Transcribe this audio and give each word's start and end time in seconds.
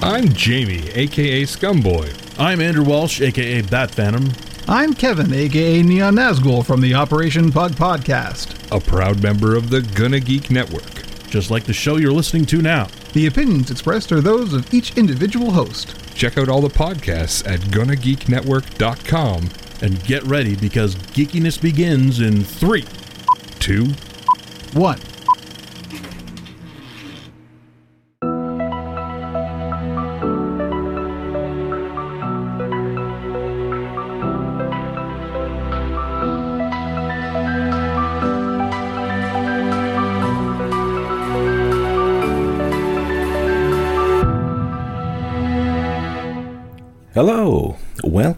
I'm 0.00 0.28
Jamie, 0.32 0.88
aka 0.90 1.42
Scumboy. 1.42 2.14
I'm 2.38 2.60
Andrew 2.60 2.84
Walsh, 2.84 3.20
aka 3.20 3.62
Bat 3.62 3.90
Phantom. 3.90 4.28
I'm 4.68 4.94
Kevin, 4.94 5.32
aka 5.32 5.82
Neon 5.82 6.14
Nazgul 6.14 6.64
from 6.64 6.80
the 6.80 6.94
Operation 6.94 7.50
Pug 7.50 7.72
Podcast. 7.72 8.54
A 8.74 8.80
proud 8.80 9.22
member 9.22 9.56
of 9.56 9.70
the 9.70 9.82
Gonna 9.82 10.20
Geek 10.20 10.50
Network. 10.50 10.84
Just 11.28 11.50
like 11.50 11.64
the 11.64 11.72
show 11.72 11.96
you're 11.96 12.12
listening 12.12 12.46
to 12.46 12.62
now. 12.62 12.88
The 13.12 13.26
opinions 13.26 13.70
expressed 13.70 14.12
are 14.12 14.20
those 14.20 14.52
of 14.52 14.72
each 14.72 14.96
individual 14.96 15.50
host. 15.50 15.94
Check 16.14 16.38
out 16.38 16.48
all 16.48 16.60
the 16.60 16.68
podcasts 16.68 17.46
at 17.46 17.60
GonnaGeekNetwork.com. 17.60 19.48
And 19.80 20.04
get 20.04 20.22
ready 20.24 20.56
because 20.56 20.96
geekiness 20.96 21.60
begins 21.60 22.20
in 22.20 22.42
three, 22.44 22.84
Two, 23.58 23.86
One. 24.72 24.98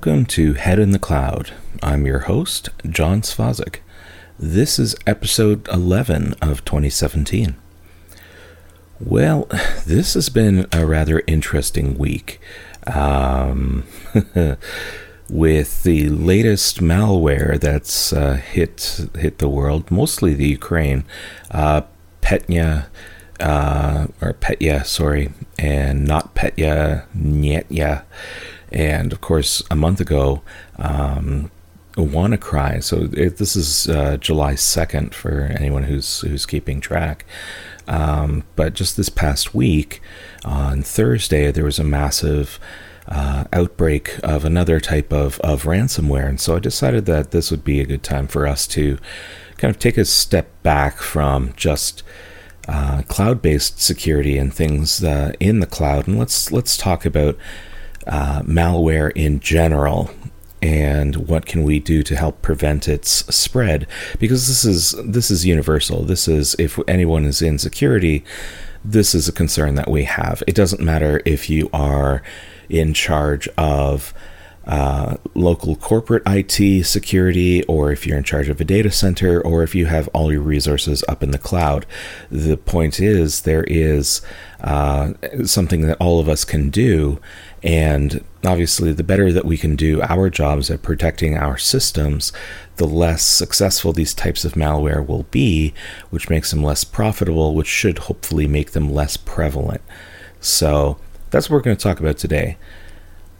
Welcome 0.02 0.24
to 0.24 0.54
Head 0.54 0.78
in 0.78 0.92
the 0.92 0.98
Cloud. 0.98 1.52
I'm 1.82 2.06
your 2.06 2.20
host, 2.20 2.70
John 2.88 3.20
Svazik. 3.20 3.80
This 4.38 4.78
is 4.78 4.96
episode 5.06 5.68
11 5.68 6.36
of 6.41 6.64
2017. 6.64 7.54
Well, 8.98 9.46
this 9.86 10.14
has 10.14 10.30
been 10.30 10.66
a 10.72 10.86
rather 10.86 11.22
interesting 11.27 11.98
week. 11.98 12.41
Um, 12.86 13.84
with 15.28 15.83
the 15.83 16.08
latest 16.08 16.80
malware 16.80 17.60
that's 17.60 18.14
uh, 18.14 18.36
hit 18.36 19.06
hit 19.19 19.36
the 19.36 19.50
world, 19.50 19.91
mostly 19.91 20.32
the 20.32 20.48
Ukraine, 20.48 21.05
uh, 21.50 21.82
Petya, 22.22 22.88
uh, 23.38 24.06
or 24.22 24.32
Petya, 24.32 24.82
sorry, 24.86 25.34
and 25.58 26.06
not 26.06 26.34
Petya, 26.34 27.06
Nyetya, 27.14 28.05
and 28.72 29.12
of 29.12 29.20
course 29.20 29.62
a 29.70 29.76
month 29.76 30.00
ago, 30.00 30.42
um, 30.78 31.50
WannaCry. 31.96 32.82
So 32.82 33.08
it, 33.12 33.36
this 33.36 33.56
is 33.56 33.88
uh, 33.88 34.16
July 34.16 34.54
second 34.54 35.14
for 35.14 35.42
anyone 35.58 35.84
who's 35.84 36.20
who's 36.20 36.46
keeping 36.46 36.80
track. 36.80 37.24
Um, 37.88 38.44
but 38.54 38.74
just 38.74 38.96
this 38.96 39.08
past 39.08 39.54
week, 39.54 40.00
on 40.44 40.82
Thursday, 40.82 41.50
there 41.50 41.64
was 41.64 41.78
a 41.80 41.84
massive 41.84 42.60
uh, 43.08 43.44
outbreak 43.52 44.18
of 44.22 44.44
another 44.44 44.78
type 44.78 45.12
of, 45.12 45.41
of 45.41 45.64
ransomware. 45.64 46.28
And 46.28 46.41
so 46.41 46.56
I 46.56 46.60
decided 46.60 47.06
that 47.06 47.32
this 47.32 47.50
would 47.50 47.64
be 47.64 47.80
a 47.80 47.86
good 47.86 48.04
time 48.04 48.28
for 48.28 48.46
us 48.46 48.68
to 48.68 48.98
kind 49.56 49.74
of 49.74 49.80
take 49.80 49.98
a 49.98 50.04
step 50.04 50.48
back 50.62 50.98
from 50.98 51.52
just 51.56 52.04
uh, 52.68 53.02
cloud-based 53.08 53.80
security 53.80 54.38
and 54.38 54.54
things 54.54 55.02
uh, 55.02 55.32
in 55.41 55.60
the 55.60 55.66
cloud, 55.66 56.06
and 56.06 56.18
let's 56.18 56.52
let's 56.52 56.76
talk 56.76 57.04
about 57.04 57.36
uh, 58.06 58.43
malware 58.43 59.12
in 59.15 59.41
general 59.41 60.11
and 60.62 61.17
what 61.29 61.47
can 61.47 61.62
we 61.62 61.79
do 61.79 62.03
to 62.03 62.17
help 62.17 62.43
prevent 62.43 62.87
its 62.87 63.11
spread 63.34 63.87
because 64.19 64.47
this 64.47 64.65
is 64.65 64.95
this 65.05 65.31
is 65.31 65.47
universal 65.47 66.03
this 66.05 66.28
is 66.28 66.55
if 66.59 66.78
anyone 66.87 67.25
is 67.25 67.41
in 67.41 67.59
security 67.59 68.25
this 68.84 69.15
is 69.15 69.28
a 69.28 69.33
concern 69.33 69.75
that 69.75 69.91
we 69.91 70.05
have 70.05 70.43
it 70.47 70.55
doesn't 70.55 70.83
matter 70.83 71.23
if 71.25 71.48
you 71.48 71.71
are 71.73 72.23
in 72.69 72.93
charge 72.93 73.48
of 73.56 74.12
uh, 74.67 75.17
local 75.34 75.75
corporate 75.75 76.23
IT 76.27 76.84
security, 76.84 77.65
or 77.65 77.91
if 77.91 78.06
you're 78.06 78.19
in 78.19 78.25
charge 78.25 78.49
of 78.49 78.60
a 78.60 78.65
data 78.65 78.91
center, 78.91 79.41
or 79.41 79.62
if 79.62 79.75
you 79.75 79.87
have 79.87 80.06
all 80.09 80.31
your 80.31 80.43
resources 80.43 81.03
up 81.09 81.22
in 81.22 81.33
the 81.33 81.39
cloud. 81.39 81.87
The 82.31 82.56
point 82.56 83.00
is, 83.00 83.41
there 83.41 83.65
is 83.65 84.21
uh, 84.60 85.15
something 85.44 85.81
that 85.83 85.97
all 85.99 86.21
of 86.21 86.28
us 86.28 86.44
can 86.44 86.71
do. 86.71 87.21
And 87.62 88.25
obviously, 88.44 88.93
the 88.93 89.04
better 89.04 89.32
that 89.32 89.44
we 89.44 89.59
can 89.59 89.76
do 89.76 90.00
our 90.03 90.31
jobs 90.31 90.71
at 90.71 90.82
protecting 90.82 91.37
our 91.37 91.59
systems, 91.59 92.32
the 92.76 92.87
less 92.87 93.22
successful 93.22 93.93
these 93.93 94.15
types 94.15 94.44
of 94.44 94.54
malware 94.54 95.06
will 95.06 95.25
be, 95.25 95.75
which 96.09 96.31
makes 96.31 96.50
them 96.50 96.62
less 96.62 96.84
profitable, 96.84 97.54
which 97.54 97.66
should 97.69 97.98
hopefully 97.98 98.47
make 98.47 98.71
them 98.71 98.93
less 98.93 99.16
prevalent. 99.16 99.82
So, 100.41 100.98
that's 101.31 101.50
what 101.50 101.56
we're 101.56 101.62
going 101.62 101.76
to 101.76 101.82
talk 101.82 102.00
about 102.00 102.16
today. 102.16 102.56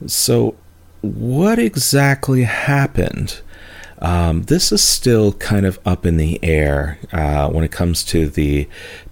So, 0.07 0.57
what 1.01 1.59
exactly 1.59 2.43
happened? 2.43 3.41
Um, 4.01 4.45
this 4.45 4.73
is 4.73 4.83
still 4.83 5.33
kind 5.35 5.67
of 5.67 5.79
up 5.85 6.07
in 6.07 6.17
the 6.17 6.43
air 6.43 6.99
uh, 7.13 7.49
when 7.51 7.65
it 7.65 7.73
comes 7.73 8.03
to 8.05 8.29
the 8.29 8.69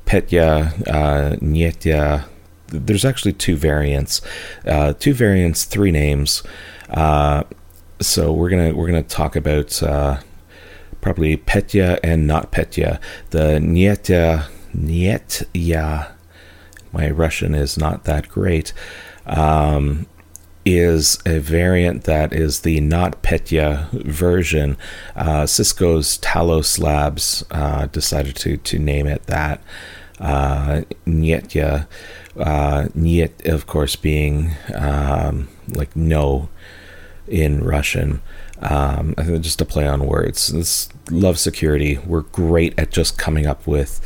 Petya 0.06 0.72
uh. 0.86 2.24
There's 2.68 3.04
actually 3.04 3.32
two 3.32 3.56
variants, 3.56 4.20
uh, 4.66 4.92
two 4.94 5.14
variants, 5.14 5.64
three 5.64 5.90
names. 5.90 6.42
Uh, 6.90 7.44
so 8.00 8.32
we're 8.32 8.50
gonna 8.50 8.74
we're 8.74 8.86
gonna 8.86 9.02
talk 9.02 9.36
about 9.36 9.82
uh, 9.82 10.20
probably 11.00 11.36
Petya 11.36 11.98
and 12.02 12.26
not 12.26 12.50
Petya. 12.50 13.00
The 13.30 13.58
Nyetya 13.60 14.48
Nyetya. 14.76 16.12
My 16.92 17.10
Russian 17.10 17.54
is 17.54 17.76
not 17.76 18.04
that 18.04 18.28
great. 18.28 18.72
Um, 19.26 20.06
is 20.64 21.18
a 21.24 21.38
variant 21.38 22.04
that 22.04 22.32
is 22.32 22.60
the 22.60 22.80
not 22.80 23.22
Petya 23.22 23.88
version. 23.92 24.76
Uh, 25.16 25.46
Cisco's 25.46 26.18
Talos 26.18 26.78
Labs 26.78 27.44
uh, 27.50 27.86
decided 27.86 28.36
to 28.36 28.56
to 28.58 28.78
name 28.78 29.06
it 29.06 29.24
that. 29.26 29.62
Uh, 30.20 30.82
uh, 32.38 32.88
Nyet, 32.96 33.46
of 33.46 33.66
course, 33.66 33.96
being 33.96 34.52
um, 34.74 35.48
like 35.68 35.94
no 35.96 36.48
in 37.26 37.64
Russian. 37.64 38.20
Um, 38.60 39.14
just 39.40 39.60
a 39.60 39.64
play 39.64 39.86
on 39.86 40.06
words. 40.06 40.48
This 40.48 40.88
love 41.10 41.38
security. 41.38 41.98
We're 41.98 42.22
great 42.22 42.78
at 42.78 42.90
just 42.90 43.18
coming 43.18 43.46
up 43.46 43.66
with 43.66 44.00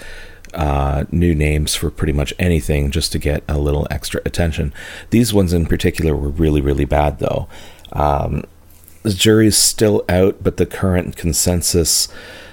uh, 0.52 1.04
new 1.10 1.34
names 1.34 1.74
for 1.74 1.90
pretty 1.90 2.12
much 2.12 2.34
anything 2.38 2.90
just 2.90 3.12
to 3.12 3.18
get 3.18 3.42
a 3.48 3.58
little 3.58 3.86
extra 3.90 4.20
attention. 4.26 4.72
These 5.10 5.32
ones 5.32 5.52
in 5.52 5.66
particular 5.66 6.14
were 6.14 6.28
really, 6.28 6.60
really 6.60 6.84
bad, 6.84 7.18
though. 7.18 7.48
Um, 7.92 8.44
the 9.02 9.12
jury's 9.14 9.56
still 9.56 10.04
out, 10.08 10.42
but 10.42 10.58
the 10.58 10.66
current 10.66 11.16
consensus 11.16 12.08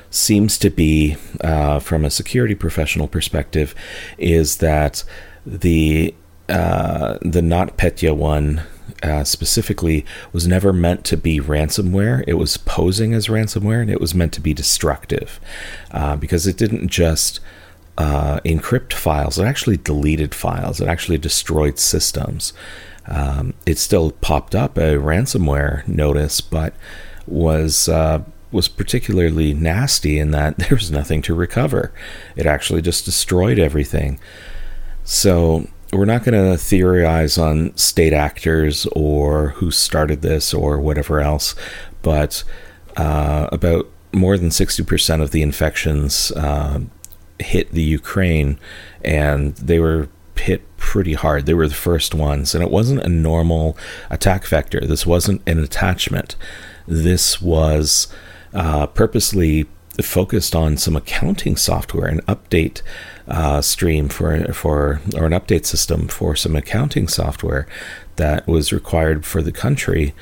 seems 0.10 0.58
to 0.58 0.70
be, 0.70 1.18
uh, 1.42 1.80
from 1.80 2.04
a 2.04 2.10
security 2.10 2.56
professional 2.56 3.08
perspective, 3.08 3.76
is 4.18 4.58
that 4.58 5.04
the 5.46 6.14
uh, 6.48 7.18
the 7.22 7.42
not 7.42 7.78
Petya 7.78 8.14
one 8.14 8.64
uh, 9.04 9.24
specifically 9.24 10.06
was 10.34 10.48
never 10.48 10.74
meant 10.74 11.06
to 11.06 11.18
be 11.18 11.40
ransomware. 11.40 12.24
It 12.28 12.34
was 12.34 12.58
posing 12.58 13.14
as 13.14 13.28
ransomware, 13.28 13.82
and 13.82 13.90
it 13.90 14.02
was 14.02 14.16
meant 14.16 14.34
to 14.34 14.42
be 14.42 14.54
destructive 14.54 15.40
uh, 15.92 16.16
because 16.16 16.48
it 16.48 16.58
didn't 16.58 16.90
just 16.90 17.40
uh, 17.98 18.40
encrypt 18.46 18.94
files. 18.94 19.38
It 19.38 19.46
actually 19.46 19.78
deleted 19.78 20.34
files. 20.34 20.82
It 20.82 20.88
actually 20.88 21.18
destroyed 21.18 21.78
systems. 21.78 22.54
Um, 23.08 23.54
it 23.66 23.78
still 23.78 24.12
popped 24.12 24.56
up 24.56 24.78
a 24.78 24.96
ransomware 24.96 25.88
notice, 25.88 26.42
but 26.42 26.74
was 27.28 27.88
uh, 27.88 28.24
was 28.52 28.68
particularly 28.68 29.54
nasty 29.54 30.18
in 30.18 30.32
that 30.32 30.58
there 30.60 30.70
was 30.72 30.92
nothing 30.92 31.22
to 31.24 31.36
recover. 31.36 31.92
It 32.36 32.46
actually 32.46 32.82
just 32.82 33.06
destroyed 33.06 33.60
everything. 33.60 34.20
So 35.10 35.68
we're 35.92 36.06
not 36.06 36.24
going 36.24 36.52
to 36.52 36.56
theorize 36.56 37.40
on 37.40 37.76
state 37.76 38.14
actors 38.14 38.86
or 38.92 39.50
who 39.50 39.72
started 39.72 40.22
this 40.22 40.54
or 40.54 40.78
whatever 40.78 41.20
else, 41.20 41.56
but 42.04 42.44
uh, 42.96 43.50
about 43.52 43.90
more 44.14 44.38
than 44.38 44.50
60% 44.50 45.20
of 45.20 45.32
the 45.32 45.42
infections 45.42 46.32
uh, 46.34 46.82
hit 47.40 47.72
the 47.72 47.82
Ukraine, 47.82 48.60
and 49.04 49.56
they 49.56 49.80
were 49.80 50.10
hit 50.36 50.62
pretty 50.78 51.16
hard. 51.16 51.48
They 51.48 51.56
were 51.56 51.68
the 51.68 51.74
first 51.74 52.14
ones, 52.14 52.54
and 52.54 52.64
it 52.64 52.70
wasn't 52.70 53.02
a 53.02 53.10
normal 53.10 53.76
attack 54.12 54.46
vector. 54.46 54.82
This 54.82 55.08
wasn't 55.08 55.42
an 55.50 55.58
attachment. 55.58 56.36
This 56.86 57.42
was 57.42 58.14
uh, 58.54 58.86
purposely 58.86 59.66
focused 60.04 60.56
on 60.56 60.78
some 60.78 60.96
accounting 60.96 61.56
software, 61.56 62.08
an 62.08 62.22
update 62.22 62.82
uh, 63.30 63.62
stream 63.62 64.10
for 64.10 64.54
for 64.54 65.00
or 65.16 65.26
an 65.26 65.32
update 65.34 65.66
system 65.66 66.08
for 66.08 66.36
some 66.36 66.56
accounting 66.56 67.08
software 67.08 67.68
that 68.16 68.48
was 68.48 68.74
required 68.74 69.26
for 69.26 69.42
the 69.42 69.52
country. 69.52 70.14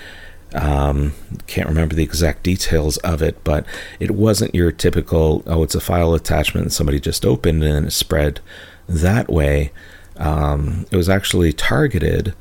Um, 0.53 1.13
can't 1.45 1.67
remember 1.67 1.95
the 1.95 2.03
exact 2.03 2.43
details 2.43 2.97
of 2.97 3.21
it, 3.21 3.43
but 3.43 3.65
it 3.99 4.11
wasn't 4.11 4.55
your 4.55 4.71
typical, 4.71 5.43
oh, 5.45 5.61
it's 5.61 5.75
a 5.75 5.81
file 5.81 6.13
attachment 6.13 6.71
somebody 6.71 6.99
just 7.01 7.25
opened 7.25 7.63
and 7.63 7.87
it 7.87 7.91
spread 7.91 8.39
that 8.87 9.29
way. 9.29 9.71
um, 10.19 10.85
it 10.91 10.95
was 10.95 11.09
actually 11.09 11.53
targeted 11.53 12.33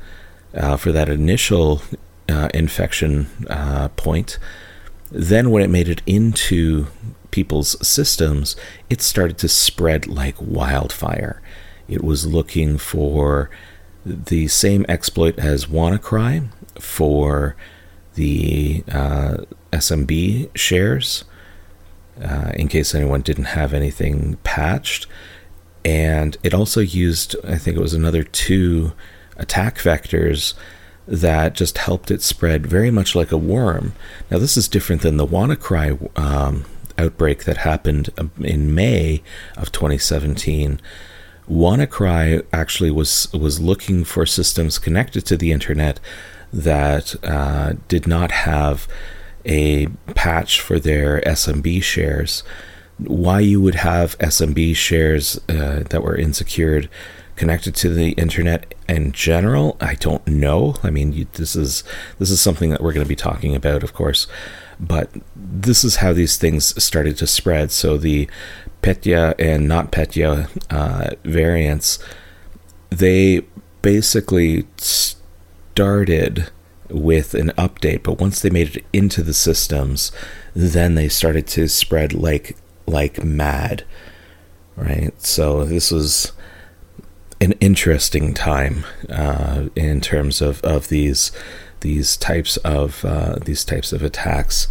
uh, 0.53 0.77
for 0.77 0.91
that 0.91 1.09
initial 1.09 1.81
uh, 2.29 2.49
infection 2.53 3.27
uh, 3.49 3.89
point. 3.89 4.37
Then, 5.11 5.51
when 5.51 5.63
it 5.63 5.69
made 5.69 5.87
it 5.87 6.01
into 6.05 6.87
people's 7.37 7.77
systems, 7.87 8.55
it 8.89 8.99
started 8.99 9.37
to 9.37 9.47
spread 9.47 10.07
like 10.07 10.33
wildfire. 10.41 11.39
It 11.87 12.03
was 12.03 12.25
looking 12.25 12.79
for 12.79 13.51
the 14.03 14.47
same 14.47 14.87
exploit 14.89 15.37
as 15.37 15.67
WannaCry 15.67 16.49
for 16.79 17.55
the 18.15 18.83
uh, 18.91 19.37
SMB 19.71 20.49
shares, 20.57 21.25
uh, 22.19 22.53
in 22.55 22.67
case 22.69 22.95
anyone 22.95 23.21
didn't 23.21 23.53
have 23.59 23.71
anything 23.71 24.37
patched. 24.43 25.05
And 25.85 26.37
it 26.41 26.55
also 26.55 26.81
used, 26.81 27.35
I 27.45 27.59
think 27.59 27.77
it 27.77 27.81
was 27.81 27.93
another 27.93 28.23
two 28.23 28.93
attack 29.35 29.77
vectors 29.77 30.55
that 31.07 31.53
just 31.53 31.77
helped 31.77 32.09
it 32.09 32.23
spread 32.23 32.65
very 32.65 32.89
much 32.89 33.13
like 33.13 33.31
a 33.31 33.37
worm. 33.37 33.93
Now, 34.31 34.39
this 34.39 34.57
is 34.57 34.67
different 34.67 35.03
than 35.03 35.17
the 35.17 35.27
WannaCry 35.27 36.17
um, 36.17 36.65
outbreak 36.97 37.43
that 37.45 37.57
happened 37.57 38.09
um, 38.17 38.31
in 38.39 38.73
May 38.73 39.21
of 39.55 39.71
2017. 39.71 40.79
WannaCry 41.49 42.45
actually 42.51 42.91
was 42.91 43.31
was 43.33 43.59
looking 43.59 44.03
for 44.03 44.25
systems 44.25 44.77
connected 44.77 45.25
to 45.25 45.37
the 45.37 45.51
internet 45.51 45.99
that 46.51 47.15
uh, 47.23 47.73
did 47.87 48.07
not 48.07 48.31
have 48.31 48.87
a 49.45 49.87
patch 50.13 50.59
for 50.59 50.79
their 50.79 51.21
SMB 51.21 51.81
shares. 51.83 52.43
Why 52.97 53.39
you 53.39 53.61
would 53.61 53.75
have 53.75 54.17
SMB 54.17 54.75
shares 54.75 55.39
uh, 55.47 55.83
that 55.89 56.03
were 56.03 56.17
insecured 56.17 56.89
connected 57.37 57.75
to 57.75 57.89
the 57.89 58.11
internet 58.13 58.73
in 58.89 59.11
general, 59.13 59.77
I 59.79 59.93
don't 59.95 60.25
know. 60.27 60.75
I 60.83 60.89
mean, 60.89 61.13
you, 61.13 61.27
this 61.33 61.55
is 61.55 61.83
this 62.19 62.29
is 62.29 62.41
something 62.41 62.71
that 62.71 62.81
we're 62.81 62.93
going 62.93 63.05
to 63.05 63.09
be 63.09 63.15
talking 63.15 63.55
about, 63.55 63.83
of 63.83 63.93
course. 63.93 64.27
But 64.79 65.09
this 65.35 65.83
is 65.83 65.97
how 65.97 66.13
these 66.13 66.37
things 66.37 66.81
started 66.81 67.17
to 67.17 67.27
spread. 67.27 67.71
So 67.71 67.97
the 67.97 68.29
Petya 68.81 69.35
and 69.39 69.67
not 69.67 69.91
Petya 69.91 70.49
uh, 70.69 71.11
variants, 71.23 71.99
they 72.89 73.41
basically 73.81 74.67
started 74.77 76.49
with 76.89 77.33
an 77.33 77.49
update, 77.57 78.03
but 78.03 78.19
once 78.19 78.41
they 78.41 78.49
made 78.49 78.77
it 78.77 78.85
into 78.93 79.21
the 79.21 79.33
systems, 79.33 80.11
then 80.53 80.95
they 80.95 81.09
started 81.09 81.47
to 81.47 81.67
spread 81.67 82.13
like 82.13 82.55
like 82.85 83.23
mad. 83.23 83.83
Right? 84.75 85.11
So 85.21 85.65
this 85.65 85.91
was 85.91 86.31
an 87.41 87.53
interesting 87.53 88.33
time 88.33 88.85
uh, 89.09 89.65
in 89.75 90.01
terms 90.01 90.41
of, 90.41 90.61
of 90.61 90.87
these 90.87 91.31
these 91.81 92.17
types 92.17 92.57
of 92.57 93.03
uh, 93.05 93.35
these 93.43 93.63
types 93.63 93.93
of 93.93 94.03
attacks. 94.03 94.67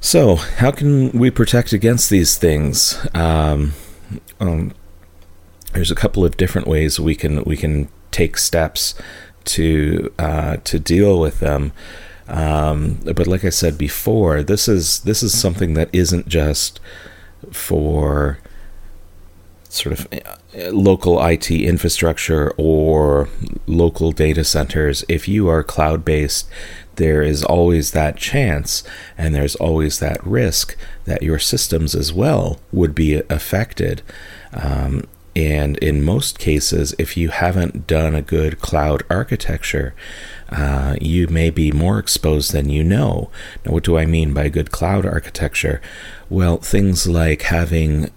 So, 0.00 0.36
how 0.36 0.70
can 0.70 1.10
we 1.10 1.30
protect 1.30 1.72
against 1.72 2.10
these 2.10 2.36
things? 2.36 3.04
Um, 3.14 3.72
um, 4.38 4.72
there's 5.72 5.90
a 5.90 5.96
couple 5.96 6.24
of 6.24 6.36
different 6.36 6.66
ways 6.66 7.00
we 7.00 7.14
can 7.14 7.42
we 7.44 7.56
can 7.56 7.88
take 8.10 8.38
steps 8.38 8.94
to 9.44 10.12
uh, 10.18 10.56
to 10.58 10.78
deal 10.78 11.18
with 11.18 11.40
them. 11.40 11.72
Um, 12.28 12.98
but 13.04 13.26
like 13.26 13.44
I 13.44 13.50
said 13.50 13.78
before, 13.78 14.42
this 14.42 14.68
is 14.68 15.00
this 15.00 15.22
is 15.22 15.38
something 15.38 15.74
that 15.74 15.88
isn't 15.92 16.28
just 16.28 16.80
for 17.52 18.38
sort 19.68 19.98
of 19.98 20.08
local 20.72 21.24
IT 21.24 21.50
infrastructure 21.50 22.52
or 22.56 23.28
local 23.66 24.12
data 24.12 24.44
centers. 24.44 25.04
If 25.08 25.28
you 25.28 25.48
are 25.48 25.62
cloud 25.62 26.04
based, 26.04 26.48
there 26.96 27.22
is 27.22 27.44
always 27.44 27.90
that 27.90 28.16
chance 28.16 28.82
and 29.18 29.34
there's 29.34 29.56
always 29.56 29.98
that 29.98 30.24
risk 30.26 30.76
that 31.04 31.22
your 31.22 31.38
systems 31.38 31.94
as 31.94 32.12
well 32.12 32.58
would 32.72 32.94
be 32.94 33.22
affected. 33.28 34.02
Um, 34.52 35.04
and 35.36 35.76
in 35.78 36.02
most 36.02 36.38
cases, 36.38 36.94
if 36.98 37.14
you 37.14 37.28
haven't 37.28 37.86
done 37.86 38.14
a 38.14 38.22
good 38.22 38.60
cloud 38.60 39.02
architecture, 39.10 39.94
uh, 40.48 40.96
you 40.98 41.26
may 41.26 41.50
be 41.50 41.70
more 41.70 41.98
exposed 41.98 42.52
than 42.52 42.70
you 42.70 42.82
know. 42.82 43.30
Now, 43.64 43.72
what 43.72 43.84
do 43.84 43.98
I 43.98 44.06
mean 44.06 44.32
by 44.32 44.48
good 44.48 44.70
cloud 44.70 45.04
architecture? 45.04 45.82
Well, 46.30 46.56
things 46.56 47.06
like 47.06 47.42
having 47.42 48.10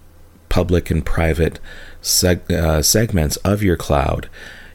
public 0.50 0.90
and 0.90 1.06
private 1.06 1.58
seg- 2.02 2.50
uh, 2.50 2.82
segments 2.82 3.36
of 3.38 3.62
your 3.62 3.76
cloud. 3.76 4.28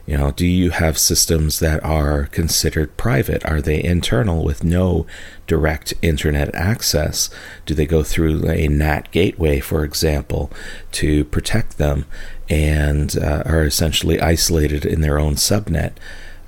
You 0.06 0.16
know, 0.16 0.30
do 0.30 0.46
you 0.46 0.70
have 0.70 0.98
systems 0.98 1.58
that 1.58 1.84
are 1.84 2.26
considered 2.26 2.96
private? 2.96 3.44
Are 3.44 3.60
they 3.60 3.82
internal 3.82 4.44
with 4.44 4.62
no 4.62 5.04
direct 5.48 5.94
internet 6.00 6.54
access? 6.54 7.28
Do 7.66 7.74
they 7.74 7.86
go 7.86 8.04
through 8.04 8.48
a 8.48 8.68
NAT 8.68 9.10
gateway, 9.10 9.58
for 9.58 9.84
example, 9.84 10.50
to 10.92 11.24
protect 11.24 11.78
them 11.78 12.06
and 12.48 13.18
uh, 13.18 13.42
are 13.46 13.64
essentially 13.64 14.20
isolated 14.20 14.86
in 14.86 15.00
their 15.00 15.18
own 15.18 15.34
subnet? 15.34 15.92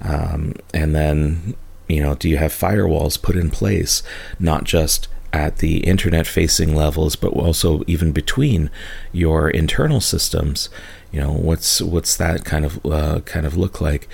Um, 0.00 0.54
and 0.72 0.94
then, 0.94 1.56
you 1.88 2.00
know, 2.00 2.14
do 2.14 2.28
you 2.28 2.36
have 2.36 2.52
firewalls 2.52 3.20
put 3.20 3.34
in 3.34 3.50
place, 3.50 4.04
not 4.38 4.62
just 4.62 5.08
at 5.32 5.58
the 5.58 5.78
internet 5.78 6.26
facing 6.26 6.74
levels, 6.74 7.16
but 7.16 7.32
also 7.32 7.82
even 7.86 8.12
between 8.12 8.70
your 9.12 9.50
internal 9.50 10.00
systems. 10.00 10.68
You 11.12 11.20
know, 11.20 11.32
what's 11.32 11.80
what's 11.80 12.16
that 12.16 12.44
kind 12.44 12.64
of 12.64 12.84
uh, 12.84 13.20
kind 13.20 13.46
of 13.46 13.56
look 13.56 13.80
like, 13.80 14.08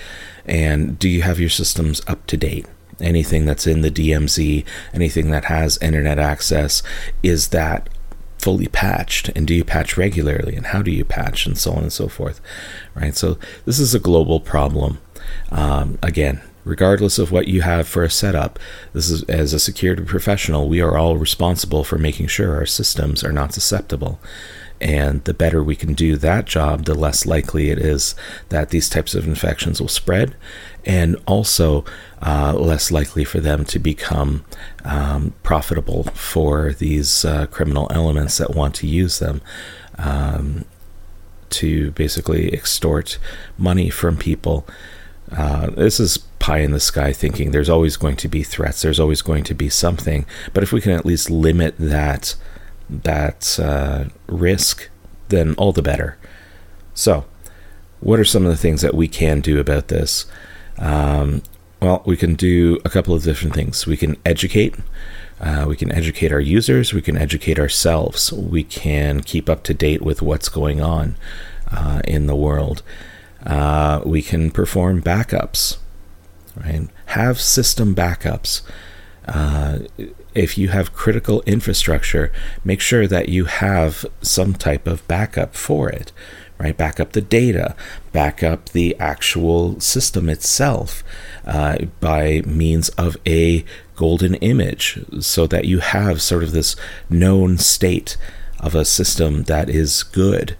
and 0.45 0.97
do 0.97 1.09
you 1.09 1.21
have 1.23 1.39
your 1.39 1.49
systems 1.49 2.01
up 2.07 2.25
to 2.27 2.37
date? 2.37 2.65
Anything 3.01 3.45
that's 3.45 3.67
in 3.67 3.81
the 3.81 3.91
DMZ, 3.91 4.65
anything 4.93 5.29
that 5.31 5.45
has 5.45 5.77
internet 5.81 6.17
access, 6.17 6.81
is 7.21 7.49
that 7.49 7.89
fully 8.37 8.67
patched? 8.67 9.29
And 9.29 9.45
do 9.45 9.53
you 9.53 9.65
patch 9.65 9.97
regularly? 9.97 10.55
And 10.55 10.67
how 10.67 10.81
do 10.81 10.91
you 10.91 11.03
patch? 11.03 11.45
And 11.45 11.57
so 11.57 11.73
on 11.73 11.83
and 11.83 11.91
so 11.91 12.07
forth 12.07 12.39
right? 12.95 13.15
So 13.15 13.37
this 13.65 13.79
is 13.79 13.93
a 13.93 13.99
global 13.99 14.39
problem. 14.39 14.99
Um, 15.51 15.97
again 16.01 16.41
regardless 16.65 17.17
of 17.17 17.31
what 17.31 17.47
you 17.47 17.61
have 17.61 17.87
for 17.87 18.03
a 18.03 18.09
setup. 18.09 18.59
This 18.91 19.09
is 19.09 19.23
as 19.23 19.53
a 19.53 19.59
security 19.59 20.03
professional, 20.03 20.67
we 20.67 20.81
are 20.81 20.97
all 20.97 21.15
responsible 21.15 21.83
for 21.83 21.97
making 21.97 22.27
sure 22.27 22.55
our 22.55 22.65
systems 22.65 23.23
are 23.23 23.31
not 23.31 23.53
susceptible. 23.53 24.19
And 24.81 25.23
the 25.23 25.33
better 25.33 25.63
we 25.63 25.77
can 25.77 25.93
do 25.93 26.17
that 26.17 26.45
job, 26.45 26.83
the 26.83 26.95
less 26.95 27.25
likely 27.25 27.69
it 27.69 27.79
is 27.79 28.13
that 28.49 28.71
these 28.71 28.89
types 28.89 29.15
of 29.15 29.25
infections 29.25 29.79
will 29.79 29.87
spread, 29.87 30.35
and 30.83 31.15
also 31.25 31.85
uh, 32.21 32.53
less 32.53 32.91
likely 32.91 33.23
for 33.23 33.39
them 33.39 33.63
to 33.65 33.79
become 33.79 34.43
um, 34.83 35.33
profitable 35.43 36.03
for 36.13 36.73
these 36.73 37.23
uh, 37.23 37.45
criminal 37.47 37.87
elements 37.89 38.37
that 38.37 38.53
want 38.53 38.75
to 38.75 38.87
use 38.87 39.19
them 39.19 39.41
um, 39.97 40.65
to 41.51 41.91
basically 41.91 42.51
extort 42.53 43.17
money 43.57 43.89
from 43.89 44.17
people. 44.17 44.67
Uh, 45.31 45.69
this 45.71 45.99
is 46.01 46.24
pie 46.45 46.59
in 46.59 46.71
the 46.71 46.79
sky 46.79 47.11
thinking. 47.11 47.49
There's 47.49 47.71
always 47.71 47.97
going 47.97 48.17
to 48.17 48.27
be 48.27 48.43
threats. 48.43 48.83
There's 48.83 48.99
always 48.99 49.23
going 49.23 49.43
to 49.45 49.55
be 49.55 49.67
something. 49.67 50.27
But 50.53 50.61
if 50.61 50.71
we 50.71 50.79
can 50.79 50.91
at 50.91 51.05
least 51.05 51.31
limit 51.31 51.73
that 51.79 52.35
that 52.87 53.59
uh, 53.59 54.05
risk, 54.27 54.89
then 55.29 55.55
all 55.55 55.71
the 55.71 55.81
better. 55.81 56.19
So, 56.93 57.25
what 57.99 58.19
are 58.19 58.25
some 58.25 58.45
of 58.45 58.51
the 58.51 58.57
things 58.57 58.81
that 58.81 58.93
we 58.93 59.07
can 59.07 59.41
do 59.41 59.59
about 59.59 59.87
this? 59.87 60.27
Um, 60.77 61.41
well, 61.81 62.03
we 62.05 62.15
can 62.15 62.35
do 62.35 62.77
a 62.85 62.91
couple 62.91 63.15
of 63.15 63.23
different 63.23 63.55
things. 63.55 63.87
We 63.87 63.97
can 63.97 64.15
educate. 64.23 64.75
Uh, 65.39 65.65
we 65.67 65.75
can 65.75 65.91
educate 65.91 66.31
our 66.31 66.39
users. 66.39 66.93
We 66.93 67.01
can 67.01 67.17
educate 67.17 67.57
ourselves. 67.57 68.31
We 68.31 68.63
can 68.63 69.21
keep 69.21 69.49
up 69.49 69.63
to 69.63 69.73
date 69.73 70.03
with 70.03 70.21
what's 70.21 70.49
going 70.49 70.79
on 70.79 71.15
uh, 71.71 72.01
in 72.05 72.27
the 72.27 72.35
world. 72.35 72.83
Uh, 73.43 74.01
we 74.05 74.21
can 74.21 74.51
perform 74.51 75.01
backups, 75.01 75.77
right? 76.55 76.87
Have 77.07 77.39
system 77.39 77.95
backups. 77.95 78.61
Uh, 79.27 79.79
if 80.33 80.57
you 80.57 80.67
have 80.69 80.93
critical 80.93 81.41
infrastructure, 81.43 82.31
make 82.63 82.81
sure 82.81 83.07
that 83.07 83.29
you 83.29 83.45
have 83.45 84.05
some 84.21 84.53
type 84.53 84.85
of 84.85 85.07
backup 85.07 85.55
for 85.55 85.89
it, 85.89 86.11
right? 86.59 86.77
Back 86.77 86.99
up 86.99 87.13
the 87.13 87.21
data, 87.21 87.75
back 88.11 88.43
up 88.43 88.69
the 88.69 88.95
actual 88.99 89.79
system 89.79 90.29
itself 90.29 91.03
uh, 91.45 91.77
by 91.99 92.41
means 92.45 92.89
of 92.89 93.17
a 93.25 93.65
golden 93.95 94.35
image 94.35 94.99
so 95.21 95.47
that 95.47 95.65
you 95.65 95.79
have 95.79 96.21
sort 96.21 96.43
of 96.43 96.51
this 96.51 96.75
known 97.09 97.57
state 97.57 98.17
of 98.59 98.75
a 98.75 98.85
system 98.85 99.43
that 99.43 99.69
is 99.69 100.03
good. 100.03 100.57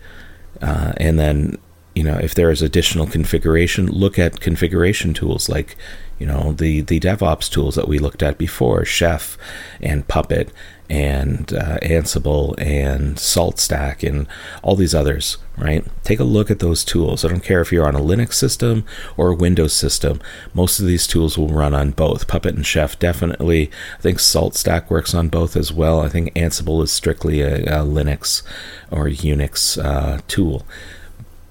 Uh, 0.61 0.93
and 0.97 1.19
then 1.19 1.57
you 1.95 2.03
know, 2.03 2.17
if 2.17 2.35
there 2.35 2.51
is 2.51 2.61
additional 2.61 3.07
configuration, 3.07 3.87
look 3.87 4.19
at 4.19 4.41
configuration 4.41 5.13
tools 5.13 5.47
like, 5.47 5.77
you 6.19 6.25
know, 6.25 6.51
the, 6.51 6.81
the 6.81 6.99
DevOps 6.99 7.49
tools 7.49 7.75
that 7.75 7.87
we 7.87 7.99
looked 7.99 8.21
at 8.21 8.37
before, 8.37 8.83
Chef 8.83 9.37
and 9.81 10.07
Puppet 10.07 10.51
and 10.89 11.53
uh, 11.53 11.77
Ansible 11.81 12.53
and 12.57 13.15
SaltStack 13.15 14.07
and 14.07 14.27
all 14.61 14.75
these 14.75 14.93
others, 14.93 15.37
right? 15.57 15.85
Take 16.03 16.19
a 16.19 16.25
look 16.25 16.51
at 16.51 16.59
those 16.59 16.83
tools. 16.83 17.23
I 17.25 17.29
don't 17.29 17.43
care 17.43 17.61
if 17.61 17.71
you're 17.71 17.87
on 17.87 17.95
a 17.95 18.01
Linux 18.01 18.33
system 18.33 18.85
or 19.17 19.29
a 19.29 19.35
Windows 19.35 19.73
system. 19.73 20.21
Most 20.53 20.79
of 20.79 20.85
these 20.85 21.07
tools 21.07 21.37
will 21.37 21.47
run 21.47 21.73
on 21.73 21.91
both. 21.91 22.27
Puppet 22.27 22.55
and 22.55 22.65
Chef 22.65 22.99
definitely. 22.99 23.71
I 23.97 24.01
think 24.01 24.19
SaltStack 24.19 24.89
works 24.89 25.13
on 25.13 25.29
both 25.29 25.55
as 25.55 25.71
well. 25.71 26.01
I 26.01 26.09
think 26.09 26.33
Ansible 26.33 26.83
is 26.83 26.91
strictly 26.91 27.41
a, 27.41 27.63
a 27.63 27.85
Linux 27.85 28.43
or 28.91 29.05
Unix 29.05 29.83
uh, 29.83 30.21
tool. 30.27 30.65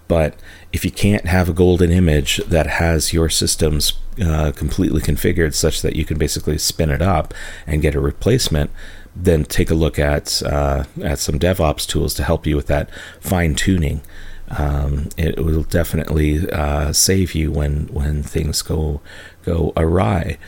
But 0.06 0.34
if 0.72 0.84
you 0.84 0.90
can't 0.90 1.26
have 1.26 1.48
a 1.48 1.54
golden 1.54 1.90
image 1.90 2.36
that 2.46 2.66
has 2.66 3.12
your 3.12 3.28
systems 3.28 3.94
uh, 4.22 4.52
completely 4.52 5.00
configured 5.00 5.54
such 5.54 5.82
that 5.82 5.96
you 5.96 6.04
can 6.04 6.18
basically 6.18 6.58
spin 6.58 6.90
it 6.90 7.00
up 7.02 7.32
and 7.66 7.82
get 7.82 7.94
a 7.94 8.00
replacement, 8.00 8.70
then 9.16 9.44
take 9.44 9.70
a 9.70 9.74
look 9.74 9.98
at 9.98 10.42
uh, 10.42 10.84
at 11.02 11.18
some 11.18 11.38
DevOps 11.38 11.86
tools 11.86 12.14
to 12.14 12.24
help 12.24 12.46
you 12.46 12.56
with 12.56 12.66
that 12.66 12.90
fine 13.20 13.54
tuning. 13.54 14.02
Um, 14.48 15.08
it 15.16 15.38
will 15.38 15.62
definitely 15.62 16.50
uh, 16.50 16.92
save 16.92 17.34
you 17.34 17.50
when 17.50 17.86
when 17.86 18.22
things 18.22 18.62
go 18.62 19.00
go 19.44 19.72
awry. 19.76 20.38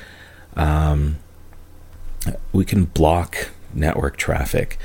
Um, 0.56 1.16
we 2.52 2.64
can 2.64 2.86
block 2.86 3.50
network 3.72 4.16
traffic, 4.16 4.78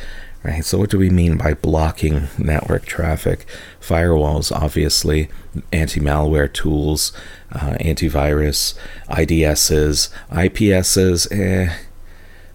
right? 0.44 0.66
So 0.66 0.78
what 0.78 0.90
do 0.90 0.98
we 0.98 1.10
mean 1.10 1.38
by 1.38 1.54
blocking 1.54 2.28
network 2.38 2.86
traffic? 2.86 3.46
Firewalls, 3.80 4.52
obviously, 4.52 5.30
anti-malware 5.72 6.52
tools, 6.52 7.12
uh, 7.52 7.76
antivirus, 7.80 8.76
IDSs, 9.10 10.10
IPSs. 10.32 11.32
Eh, 11.32 11.74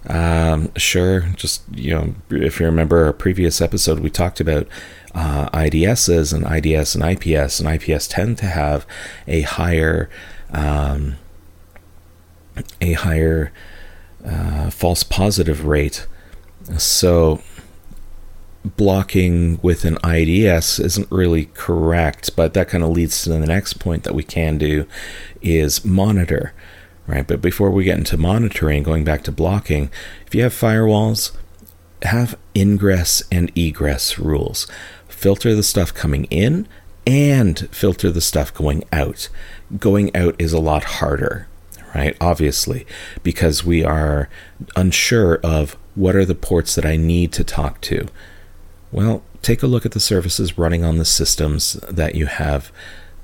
um, 0.08 0.72
sure, 0.76 1.22
just 1.36 1.62
you 1.72 1.94
know, 1.94 2.14
if 2.30 2.60
you 2.60 2.66
remember 2.66 3.06
our 3.06 3.12
previous 3.12 3.60
episode, 3.60 4.00
we 4.00 4.10
talked 4.10 4.40
about 4.40 4.68
uh, 5.14 5.48
IDSs 5.50 6.32
and 6.32 6.44
IDS 6.44 6.94
and 6.94 7.04
IPS, 7.04 7.60
and 7.60 7.68
IPS 7.68 8.06
tend 8.06 8.38
to 8.38 8.46
have 8.46 8.86
a 9.26 9.42
higher, 9.42 10.08
um, 10.52 11.16
a 12.80 12.92
higher 12.92 13.52
uh, 14.24 14.70
false 14.70 15.02
positive 15.02 15.66
rate. 15.66 16.06
So 16.78 17.42
blocking 18.76 19.60
with 19.62 19.84
an 19.84 19.98
IDS 20.04 20.78
isn't 20.78 21.10
really 21.10 21.46
correct, 21.54 22.34
but 22.34 22.54
that 22.54 22.68
kind 22.68 22.82
of 22.82 22.90
leads 22.90 23.22
to 23.22 23.30
the 23.30 23.40
next 23.40 23.74
point 23.74 24.04
that 24.04 24.14
we 24.14 24.22
can 24.22 24.58
do 24.58 24.86
is 25.42 25.84
monitor 25.84 26.52
right? 27.06 27.26
But 27.26 27.40
before 27.40 27.70
we 27.70 27.84
get 27.84 27.98
into 27.98 28.16
monitoring, 28.16 28.82
going 28.82 29.04
back 29.04 29.22
to 29.24 29.32
blocking, 29.32 29.90
if 30.26 30.34
you 30.34 30.42
have 30.42 30.52
firewalls, 30.52 31.32
have 32.02 32.38
ingress 32.54 33.22
and 33.30 33.56
egress 33.56 34.18
rules. 34.18 34.66
Filter 35.08 35.54
the 35.54 35.62
stuff 35.62 35.94
coming 35.94 36.24
in 36.24 36.68
and 37.06 37.68
filter 37.70 38.10
the 38.10 38.20
stuff 38.20 38.52
going 38.52 38.84
out. 38.92 39.28
Going 39.78 40.14
out 40.14 40.34
is 40.38 40.52
a 40.52 40.60
lot 40.60 40.84
harder, 40.84 41.48
right? 41.94 42.16
Obviously, 42.20 42.86
because 43.22 43.64
we 43.64 43.84
are 43.84 44.28
unsure 44.74 45.36
of 45.36 45.76
what 45.94 46.14
are 46.14 46.24
the 46.24 46.34
ports 46.34 46.74
that 46.74 46.84
I 46.84 46.96
need 46.96 47.32
to 47.32 47.44
talk 47.44 47.80
to. 47.82 48.06
Well, 48.96 49.22
take 49.42 49.62
a 49.62 49.66
look 49.66 49.84
at 49.84 49.92
the 49.92 50.00
services 50.00 50.56
running 50.56 50.82
on 50.82 50.96
the 50.96 51.04
systems 51.04 51.74
that 51.86 52.14
you 52.14 52.24
have 52.24 52.72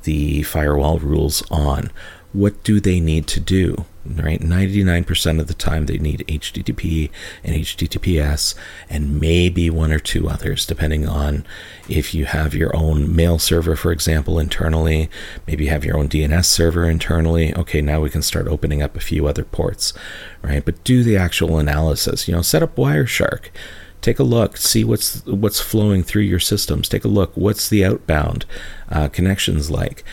the 0.03 0.43
firewall 0.43 0.99
rules 0.99 1.43
on 1.51 1.91
what 2.35 2.63
do 2.63 2.79
they 2.79 3.01
need 3.01 3.27
to 3.29 3.41
do? 3.41 3.87
Right? 4.05 4.41
99% 4.41 5.41
of 5.41 5.47
the 5.47 5.55
time, 5.55 5.87
they 5.87 5.97
need 5.97 6.27
HTTP 6.29 7.11
and 7.43 7.55
HTTPS, 7.55 8.55
and 8.91 9.19
maybe 9.19 9.71
one 9.71 9.93
or 9.93 9.99
two 9.99 10.29
others, 10.29 10.67
depending 10.67 11.09
on 11.09 11.47
if 11.89 12.13
you 12.13 12.27
have 12.27 12.55
your 12.55 12.75
own 12.77 13.15
mail 13.15 13.39
server, 13.39 13.77
for 13.77 13.93
example, 13.93 14.39
internally. 14.39 15.09
Maybe 15.47 15.65
you 15.65 15.71
have 15.71 15.87
your 15.87 15.97
own 15.97 16.09
DNS 16.09 16.45
server 16.45 16.85
internally. 16.85 17.55
Okay, 17.55 17.81
now 17.81 18.01
we 18.01 18.11
can 18.11 18.23
start 18.23 18.47
opening 18.47 18.83
up 18.83 18.95
a 18.95 19.01
few 19.01 19.27
other 19.27 19.45
ports, 19.45 19.95
right? 20.43 20.65
But 20.65 20.85
do 20.85 21.03
the 21.03 21.17
actual 21.17 21.59
analysis. 21.59 22.29
You 22.29 22.35
know, 22.35 22.43
set 22.43 22.63
up 22.63 22.77
Wireshark 22.77 23.49
take 24.03 24.19
a 24.19 24.25
look 24.25 24.57
see 24.57 24.85
what's 24.85 25.25
what's 25.27 25.61
flowing 25.61 26.03
through 26.03 26.23
your 26.23 26.41
systems. 26.41 26.89
Take 26.89 27.05
a 27.05 27.09
look 27.09 27.35
what's 27.35 27.69
the 27.69 27.85
outbound 27.85 28.45
uh, 28.91 29.09
connections 29.09 29.71
like? 29.71 30.05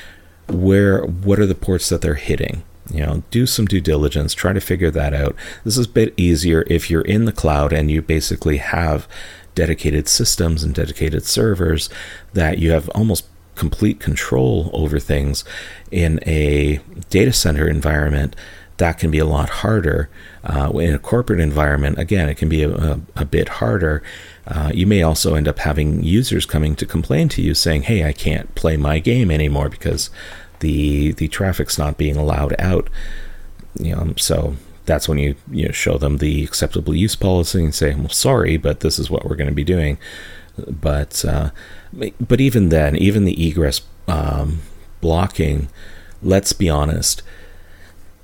Where 0.48 1.04
what 1.04 1.40
are 1.40 1.46
the 1.46 1.56
ports 1.56 1.90
that 1.90 2.02
they're 2.02 2.16
hitting? 2.16 2.64
You 2.90 3.06
know 3.06 3.24
do 3.30 3.46
some 3.46 3.66
due 3.66 3.82
diligence 3.82 4.34
try 4.34 4.54
to 4.54 4.62
figure 4.62 4.92
that 4.92 5.14
out. 5.14 5.36
This 5.66 5.78
is 5.78 5.88
a 5.88 5.90
bit 5.90 6.14
easier 6.16 6.64
if 6.68 6.90
you're 6.90 7.02
in 7.02 7.26
the 7.26 7.32
cloud 7.32 7.74
and 7.74 7.92
you 7.92 8.02
basically 8.02 8.58
have 8.58 9.08
dedicated 9.56 10.08
systems 10.08 10.64
and 10.64 10.74
dedicated 10.74 11.26
servers 11.26 11.90
that 12.34 12.60
you 12.60 12.72
have 12.72 12.88
almost 12.90 13.26
complete 13.56 14.00
control 14.00 14.70
over 14.72 15.00
things 15.00 15.44
in 15.92 16.20
a 16.26 16.80
data 17.10 17.34
center 17.34 17.68
environment 17.68 18.36
that 18.80 18.98
can 18.98 19.12
be 19.12 19.20
a 19.20 19.26
lot 19.26 19.50
harder 19.50 20.10
uh, 20.44 20.70
in 20.76 20.94
a 20.94 21.00
corporate 21.00 21.40
environment 21.40 21.98
again 21.98 22.28
it 22.28 22.36
can 22.36 22.50
be 22.50 22.64
a, 22.64 22.70
a, 22.70 23.00
a 23.16 23.26
bit 23.26 23.48
harder 23.48 24.04
uh, 24.50 24.72
you 24.74 24.88
may 24.88 25.04
also 25.04 25.36
end 25.36 25.48
up 25.48 25.60
having 25.60 26.04
users 26.04 26.46
coming 26.46 26.76
to 26.76 26.86
complain 26.86 27.30
to 27.30 27.42
you 27.42 27.54
saying, 27.54 27.84
"Hey, 27.84 28.04
I 28.04 28.12
can't 28.12 28.54
play 28.56 28.78
my 28.78 28.98
game 28.98 29.30
anymore 29.30 29.70
because 29.70 30.10
the 30.60 31.12
the 31.14 31.28
traffic's 31.28 31.78
not 31.78 31.98
being 31.98 32.16
allowed 32.18 32.56
out." 32.58 32.90
You 33.80 33.96
know, 33.96 34.14
so 34.18 34.56
that's 34.86 35.08
when 35.08 35.20
you 35.20 35.36
you 35.52 35.68
know, 35.68 35.72
show 35.72 36.00
them 36.00 36.18
the 36.18 36.44
acceptable 36.44 36.96
use 36.96 37.16
policy 37.16 37.64
and 37.64 37.76
say, 37.76 37.94
"Well, 37.94 38.10
sorry, 38.10 38.58
but 38.58 38.80
this 38.80 38.98
is 38.98 39.10
what 39.10 39.24
we're 39.24 39.36
going 39.36 39.50
to 39.50 39.56
be 39.56 39.64
doing." 39.64 40.00
But 40.68 41.24
uh, 41.24 41.52
but 41.94 42.42
even 42.42 42.70
then, 42.70 42.96
even 42.96 43.26
the 43.26 43.48
egress 43.48 43.82
um, 44.08 44.62
blocking, 45.00 45.70
let's 46.24 46.54
be 46.54 46.70
honest, 46.70 47.22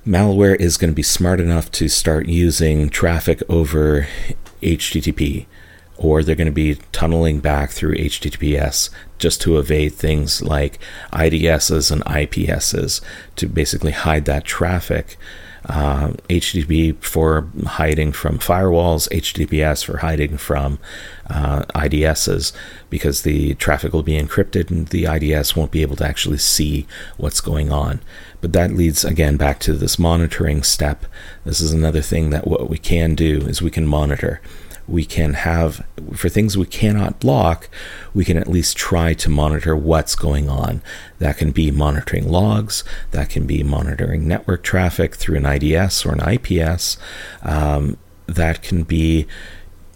malware 0.06 0.54
is 0.56 0.76
going 0.76 0.90
to 0.90 0.94
be 0.94 1.02
smart 1.02 1.40
enough 1.40 1.70
to 1.72 1.88
start 1.88 2.26
using 2.26 2.88
traffic 2.88 3.42
over 3.48 4.06
HTTP 4.62 5.46
or 5.96 6.22
they're 6.22 6.36
going 6.36 6.46
to 6.46 6.52
be 6.52 6.76
tunneling 6.92 7.40
back 7.40 7.70
through 7.70 7.94
HTTPS 7.94 8.90
just 9.18 9.40
to 9.40 9.58
evade 9.58 9.94
things 9.94 10.42
like 10.42 10.78
IDSs 11.12 11.90
and 11.90 12.04
IPSs 12.04 13.00
to 13.34 13.46
basically 13.46 13.92
hide 13.92 14.26
that 14.26 14.44
traffic. 14.44 15.16
Uh, 15.68 16.10
HTTP 16.28 16.96
for 17.02 17.48
hiding 17.66 18.12
from 18.12 18.38
firewalls, 18.38 19.08
HTTPS 19.08 19.84
for 19.84 19.96
hiding 19.96 20.36
from 20.36 20.78
uh, 21.28 21.62
IDSs 21.74 22.52
because 22.88 23.22
the 23.22 23.54
traffic 23.54 23.92
will 23.92 24.04
be 24.04 24.20
encrypted 24.20 24.70
and 24.70 24.86
the 24.88 25.06
IDS 25.06 25.56
won't 25.56 25.72
be 25.72 25.82
able 25.82 25.96
to 25.96 26.06
actually 26.06 26.38
see 26.38 26.86
what's 27.16 27.40
going 27.40 27.72
on. 27.72 27.98
But 28.46 28.52
that 28.52 28.70
leads 28.70 29.04
again 29.04 29.36
back 29.36 29.58
to 29.60 29.72
this 29.72 29.98
monitoring 29.98 30.62
step. 30.62 31.04
This 31.44 31.60
is 31.60 31.72
another 31.72 32.00
thing 32.00 32.30
that 32.30 32.46
what 32.46 32.70
we 32.70 32.78
can 32.78 33.16
do 33.16 33.38
is 33.40 33.60
we 33.60 33.72
can 33.72 33.88
monitor 33.88 34.40
we 34.86 35.04
can 35.04 35.34
have, 35.34 35.84
for 36.14 36.28
things 36.28 36.56
we 36.56 36.64
cannot 36.64 37.18
block, 37.18 37.68
we 38.14 38.24
can 38.24 38.36
at 38.36 38.46
least 38.46 38.76
try 38.76 39.14
to 39.14 39.28
monitor 39.28 39.74
what's 39.74 40.14
going 40.14 40.48
on. 40.48 40.80
That 41.18 41.38
can 41.38 41.50
be 41.50 41.72
monitoring 41.72 42.30
logs, 42.30 42.84
that 43.10 43.28
can 43.28 43.48
be 43.48 43.64
monitoring 43.64 44.28
network 44.28 44.62
traffic 44.62 45.16
through 45.16 45.38
an 45.38 45.46
IDS 45.46 46.06
or 46.06 46.12
an 46.12 46.20
IPS, 46.20 46.98
um, 47.42 47.96
that 48.28 48.62
can 48.62 48.84
be 48.84 49.26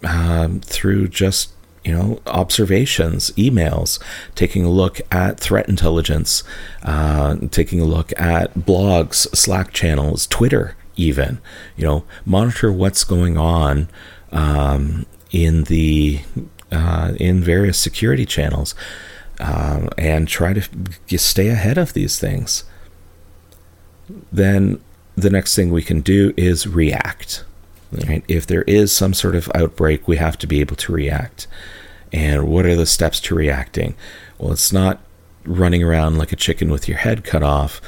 um, 0.03 0.59
through 0.59 1.07
just 1.07 1.53
you 1.83 1.91
know 1.91 2.21
observations 2.27 3.31
emails 3.31 3.99
taking 4.35 4.63
a 4.63 4.69
look 4.69 5.01
at 5.11 5.39
threat 5.39 5.67
intelligence 5.67 6.43
uh, 6.83 7.35
taking 7.49 7.79
a 7.81 7.85
look 7.85 8.13
at 8.17 8.53
blogs 8.53 9.27
slack 9.35 9.73
channels 9.73 10.27
twitter 10.27 10.75
even 10.95 11.39
you 11.75 11.85
know 11.85 12.03
monitor 12.25 12.71
what's 12.71 13.03
going 13.03 13.37
on 13.37 13.89
um, 14.31 15.05
in 15.31 15.63
the 15.63 16.21
uh, 16.71 17.13
in 17.19 17.41
various 17.41 17.77
security 17.77 18.25
channels 18.25 18.75
uh, 19.39 19.87
and 19.97 20.27
try 20.27 20.53
to 20.53 21.17
stay 21.17 21.49
ahead 21.49 21.77
of 21.77 21.93
these 21.93 22.19
things. 22.19 22.63
Then 24.31 24.81
the 25.15 25.29
next 25.29 25.55
thing 25.55 25.71
we 25.71 25.81
can 25.81 26.01
do 26.01 26.33
is 26.37 26.67
react. 26.67 27.43
Right? 27.91 28.23
If 28.27 28.47
there 28.47 28.63
is 28.63 28.91
some 28.91 29.13
sort 29.13 29.35
of 29.35 29.51
outbreak, 29.53 30.07
we 30.07 30.17
have 30.17 30.37
to 30.39 30.47
be 30.47 30.61
able 30.61 30.77
to 30.77 30.93
react. 30.93 31.47
And 32.13 32.47
what 32.47 32.65
are 32.65 32.75
the 32.75 32.85
steps 32.85 33.19
to 33.21 33.35
reacting? 33.35 33.95
Well, 34.37 34.53
it's 34.53 34.71
not 34.71 35.01
running 35.45 35.83
around 35.83 36.17
like 36.17 36.31
a 36.31 36.37
chicken 36.37 36.71
with 36.71 36.87
your 36.87 36.97
head 36.97 37.23
cut 37.23 37.43
off 37.43 37.81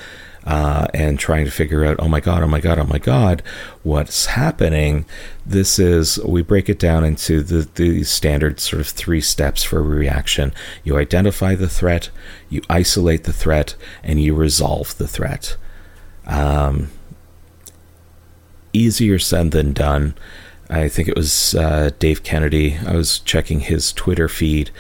uh, 0.46 0.88
and 0.94 1.18
trying 1.18 1.46
to 1.46 1.52
figure 1.52 1.86
out, 1.86 1.98
oh 2.00 2.08
my 2.08 2.20
God, 2.20 2.44
oh 2.44 2.48
my 2.48 2.60
God, 2.60 2.80
oh 2.80 2.86
my 2.86 3.00
God, 3.00 3.42
what's 3.84 4.26
happening. 4.28 5.06
This 5.46 5.80
is, 5.80 6.20
we 6.20 6.42
break 6.42 6.68
it 6.68 6.80
down 6.80 7.06
into 7.06 7.42
the, 7.42 7.68
the 7.76 8.04
standard 8.04 8.60
sort 8.60 8.82
of 8.82 8.88
three 8.88 9.22
steps 9.22 9.64
for 9.64 9.80
a 9.80 9.84
reaction. 9.84 10.54
You 10.84 10.98
identify 10.98 11.56
the 11.56 11.70
threat, 11.70 12.10
you 12.50 12.62
isolate 12.70 13.24
the 13.24 13.34
threat, 13.34 13.76
and 14.04 14.22
you 14.22 14.36
resolve 14.36 14.98
the 14.98 15.08
threat. 15.08 15.56
Um, 16.26 16.92
easier 18.74 19.20
said 19.20 19.52
than 19.52 19.74
done. 19.74 20.16
I 20.70 20.90
think 20.90 21.08
it 21.08 21.16
was 21.16 21.56
uh, 21.56 21.92
Dave 22.00 22.24
Kennedy. 22.24 22.78
I 22.86 22.96
was 22.96 23.20
checking 23.20 23.62
his 23.62 23.94
Twitter 23.94 24.28
feed 24.28 24.72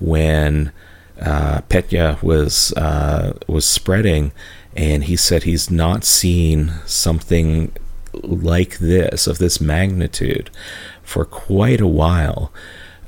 when 0.00 0.72
uh, 1.20 1.60
Petya 1.68 2.18
was 2.22 2.72
uh, 2.72 3.38
was 3.46 3.64
spreading, 3.64 4.32
and 4.74 5.04
he 5.04 5.16
said 5.16 5.42
he's 5.42 5.70
not 5.70 6.04
seen 6.04 6.72
something 6.86 7.72
like 8.14 8.78
this 8.78 9.26
of 9.26 9.38
this 9.38 9.60
magnitude 9.60 10.50
for 11.02 11.24
quite 11.24 11.80
a 11.80 11.86
while. 11.86 12.52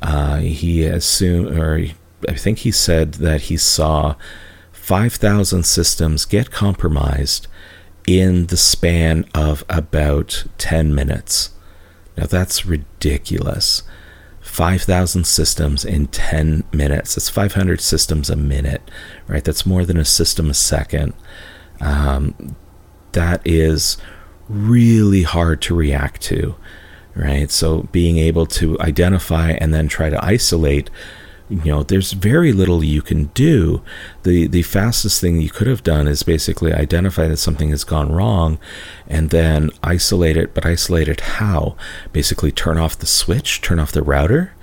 Uh, 0.03 0.39
he 0.39 0.85
assumed, 0.85 1.59
or 1.59 1.87
I 2.29 2.35
think 2.35 2.59
he 2.59 2.71
said 2.71 3.15
that 3.15 3.43
he 3.43 3.57
saw 3.57 4.17
5,000 4.73 5.65
systems 5.65 6.27
get 6.27 6.51
compromised 6.51 7.47
in 8.07 8.47
the 8.47 8.57
span 8.57 9.25
of 9.35 9.65
about 9.69 10.45
10 10.59 10.95
minutes. 10.95 11.51
Now 12.17 12.27
that's 12.27 12.67
ridiculous. 12.67 13.83
5,000 14.41 15.27
systems 15.27 15.85
in 15.85 16.07
10 16.09 16.65
minutes. 16.71 17.15
That's 17.15 17.31
500 17.31 17.81
systems 17.81 18.29
a 18.31 18.37
minute, 18.37 18.83
right? 19.27 19.43
That's 19.43 19.67
more 19.67 19.85
than 19.85 19.97
a 19.97 20.05
system 20.05 20.51
a 20.51 20.55
second. 20.55 21.15
Um, 21.81 22.55
that 23.13 23.41
is 23.45 23.97
really 24.49 25.23
hard 25.23 25.63
to 25.63 25.75
react 25.75 26.21
to, 26.23 26.55
right? 27.15 27.51
So 27.51 27.85
being 27.91 28.19
able 28.19 28.47
to 28.47 28.79
identify 28.81 29.53
and 29.53 29.73
then 29.73 29.89
try 29.89 30.11
to 30.11 30.23
isolate 30.25 30.91
you 31.51 31.65
know 31.67 31.83
there's 31.83 32.13
very 32.13 32.53
little 32.53 32.83
you 32.83 33.03
can 33.03 33.27
do. 33.35 33.83
The 34.23 34.47
the 34.47 34.63
fastest 34.63 35.21
thing 35.21 35.41
you 35.41 35.51
could 35.51 35.67
have 35.67 35.83
done 35.83 36.09
is 36.09 36.23
basically 36.23 36.73
identify 36.73 37.29
that 37.29 37.37
something 37.37 37.71
has 37.71 37.85
gone 37.85 38.11
wrong 38.11 38.59
and 39.07 39.31
then 39.31 39.71
isolate 39.83 40.37
it 40.37 40.55
but 40.55 40.65
isolate 40.65 41.09
it 41.09 41.21
how? 41.21 41.77
Basically 42.13 42.51
turn 42.51 42.79
off 42.79 42.99
the 42.99 43.07
switch 43.07 43.61
turn 43.61 43.79
off 43.79 43.93
the 43.93 44.03
router 44.03 44.55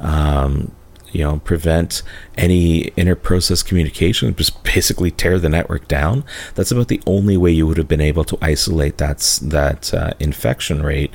um, 0.00 0.72
you 1.12 1.22
know 1.22 1.38
prevent 1.40 2.02
any 2.36 2.92
inter-process 2.96 3.62
communication 3.62 4.34
just 4.36 4.62
basically 4.64 5.10
tear 5.10 5.38
the 5.38 5.48
network 5.48 5.88
down. 5.88 6.24
That's 6.54 6.72
about 6.72 6.88
the 6.88 7.02
only 7.06 7.36
way 7.36 7.52
you 7.52 7.66
would 7.66 7.78
have 7.78 7.88
been 7.88 8.00
able 8.00 8.24
to 8.24 8.38
isolate 8.42 8.98
that 8.98 9.38
that 9.42 9.94
uh, 9.94 10.12
infection 10.18 10.82
rate. 10.82 11.12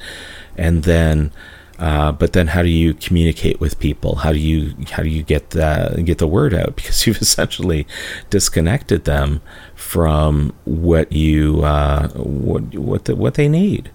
And 0.58 0.84
then 0.84 1.32
uh, 1.80 2.12
but 2.12 2.34
then, 2.34 2.48
how 2.48 2.62
do 2.62 2.68
you 2.68 2.94
communicate 2.94 3.62
with 3.62 3.80
people? 3.80 4.16
How 4.16 4.34
do 4.34 4.40
you 4.40 4.76
how 4.92 5.02
do 5.02 5.10
you 5.10 5.24
get 5.24 5.52
the 5.52 6.02
get 6.04 6.18
the 6.18 6.28
word 6.28 6.54
out? 6.54 6.76
Because 6.80 7.08
you've 7.08 7.22
essentially 7.22 7.88
disconnected 8.30 9.06
them 9.06 9.42
from 9.76 10.54
what 10.66 11.12
you 11.14 11.64
uh, 11.64 12.10
what 12.10 12.76
what 12.76 13.06
the, 13.06 13.16
what 13.16 13.36
they 13.36 13.48
need, 13.48 13.92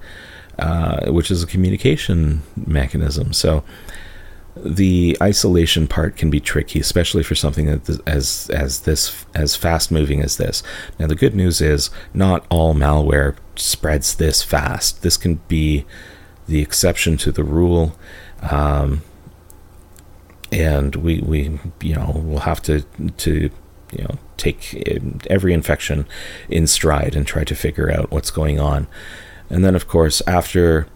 uh, 0.58 1.10
which 1.10 1.30
is 1.30 1.42
a 1.42 1.46
communication 1.46 2.42
mechanism. 2.56 3.34
So 3.34 3.62
the 4.56 5.16
isolation 5.20 5.86
part 5.86 6.16
can 6.16 6.30
be 6.30 6.40
tricky, 6.40 6.80
especially 6.80 7.22
for 7.22 7.34
something 7.34 7.68
as 8.06 8.48
as 8.50 8.80
this 8.80 9.26
as 9.34 9.56
fast 9.56 9.90
moving 9.90 10.22
as 10.22 10.38
this. 10.38 10.62
Now, 10.98 11.06
the 11.06 11.16
good 11.16 11.34
news 11.34 11.60
is 11.60 11.90
not 12.14 12.46
all 12.48 12.74
malware 12.74 13.36
spreads 13.56 14.14
this 14.14 14.42
fast. 14.42 15.02
This 15.02 15.18
can 15.18 15.34
be 15.48 15.84
the 16.46 16.60
exception 16.60 17.16
to 17.18 17.32
the 17.32 17.44
rule. 17.44 17.96
Um, 18.42 19.02
and 20.52 20.94
we, 20.96 21.20
we, 21.20 21.58
you 21.80 21.94
know, 21.94 22.22
will 22.24 22.40
have 22.40 22.62
to, 22.62 22.82
to, 23.16 23.50
you 23.92 24.04
know, 24.04 24.18
take 24.36 24.74
every 25.28 25.52
infection 25.52 26.06
in 26.48 26.66
stride 26.66 27.16
and 27.16 27.26
try 27.26 27.44
to 27.44 27.54
figure 27.54 27.90
out 27.90 28.10
what's 28.10 28.30
going 28.30 28.60
on. 28.60 28.86
And 29.50 29.64
then, 29.64 29.74
of 29.74 29.88
course, 29.88 30.22
after, 30.26 30.86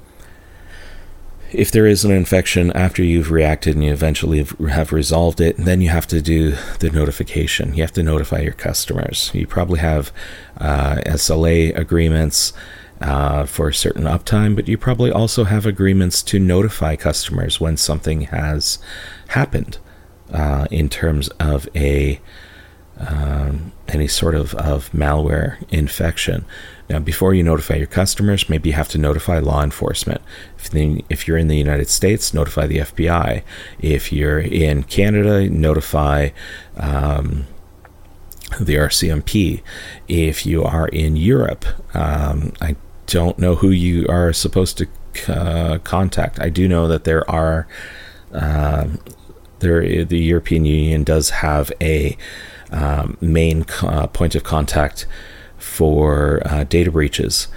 if 1.53 1.71
there 1.71 1.87
is 1.87 2.05
an 2.05 2.11
infection, 2.13 2.73
after 2.73 3.03
you've 3.03 3.31
reacted 3.31 3.75
and 3.75 3.85
you 3.85 3.93
eventually 3.93 4.47
have 4.69 4.93
resolved 4.93 5.41
it, 5.41 5.57
then 5.57 5.81
you 5.81 5.89
have 5.89 6.07
to 6.09 6.21
do 6.23 6.55
the 6.79 6.91
notification. 6.91 7.75
You 7.75 7.83
have 7.83 7.93
to 7.93 8.03
notify 8.03 8.41
your 8.41 8.53
customers. 8.53 9.31
You 9.35 9.47
probably 9.47 9.81
have 9.81 10.13
uh, 10.59 10.97
SLA 11.07 11.77
agreements 11.77 12.53
uh, 13.01 13.45
for 13.47 13.69
a 13.69 13.75
certain 13.75 14.05
uptime, 14.05 14.57
but 14.57 14.69
you 14.69 14.77
probably 14.77 15.11
also 15.11 15.45
have 15.45 15.67
agreements 15.67 16.23
to 16.23 16.39
notify 16.39 16.97
customers 16.97 17.61
when 17.61 17.77
something 17.77 18.23
has 18.23 18.79
happened 19.29 19.79
uh, 20.33 20.67
in 20.71 20.89
terms 20.89 21.29
of 21.41 21.69
a 21.75 22.21
um, 22.99 23.73
any 23.87 24.09
sort 24.09 24.35
of, 24.35 24.55
of 24.55 24.91
malware 24.91 25.63
infection. 25.71 26.45
Now, 26.91 26.99
before 26.99 27.33
you 27.33 27.43
notify 27.43 27.77
your 27.77 27.87
customers, 27.87 28.49
maybe 28.49 28.71
you 28.71 28.75
have 28.75 28.89
to 28.89 28.99
notify 28.99 29.39
law 29.39 29.63
enforcement. 29.63 30.21
If, 30.59 30.71
the, 30.71 31.05
if 31.09 31.29
you're 31.29 31.39
in 31.39 31.49
the 31.49 31.57
United 31.57 31.89
States, 31.89 32.35
notify 32.35 32.67
the 32.67 32.79
FBI. 32.79 33.43
If 33.79 34.13
you're 34.13 34.41
in 34.41 34.83
Canada, 34.83 35.49
notify 35.49 36.31
um, 36.77 37.47
the 38.61 38.75
RCMP. 38.75 39.63
If 40.09 40.45
you 40.45 40.65
are 40.65 40.89
in 40.89 41.17
Europe, 41.17 41.67
um, 41.95 42.53
I 42.61 42.75
don't 43.09 43.39
know 43.39 43.57
who 43.57 43.71
you 43.71 44.07
are 44.09 44.33
supposed 44.33 44.79
to 44.79 44.87
uh, 45.33 45.79
contact. 45.79 46.39
I 46.41 46.49
do 46.51 46.69
know 46.69 46.87
that 46.89 47.05
there 47.05 47.29
are 47.29 47.67
uh, 48.33 48.89
there 49.59 50.05
the 50.05 50.19
European 50.19 50.65
Union 50.65 51.05
does 51.05 51.31
have 51.31 51.73
a 51.81 52.17
um, 52.71 53.17
main 53.21 53.65
uh, 53.83 54.07
point 54.07 54.35
of 54.35 54.45
contact 54.45 55.07
for 55.57 56.43
uh, 56.45 56.65
data 56.65 56.91
breaches 56.91 57.49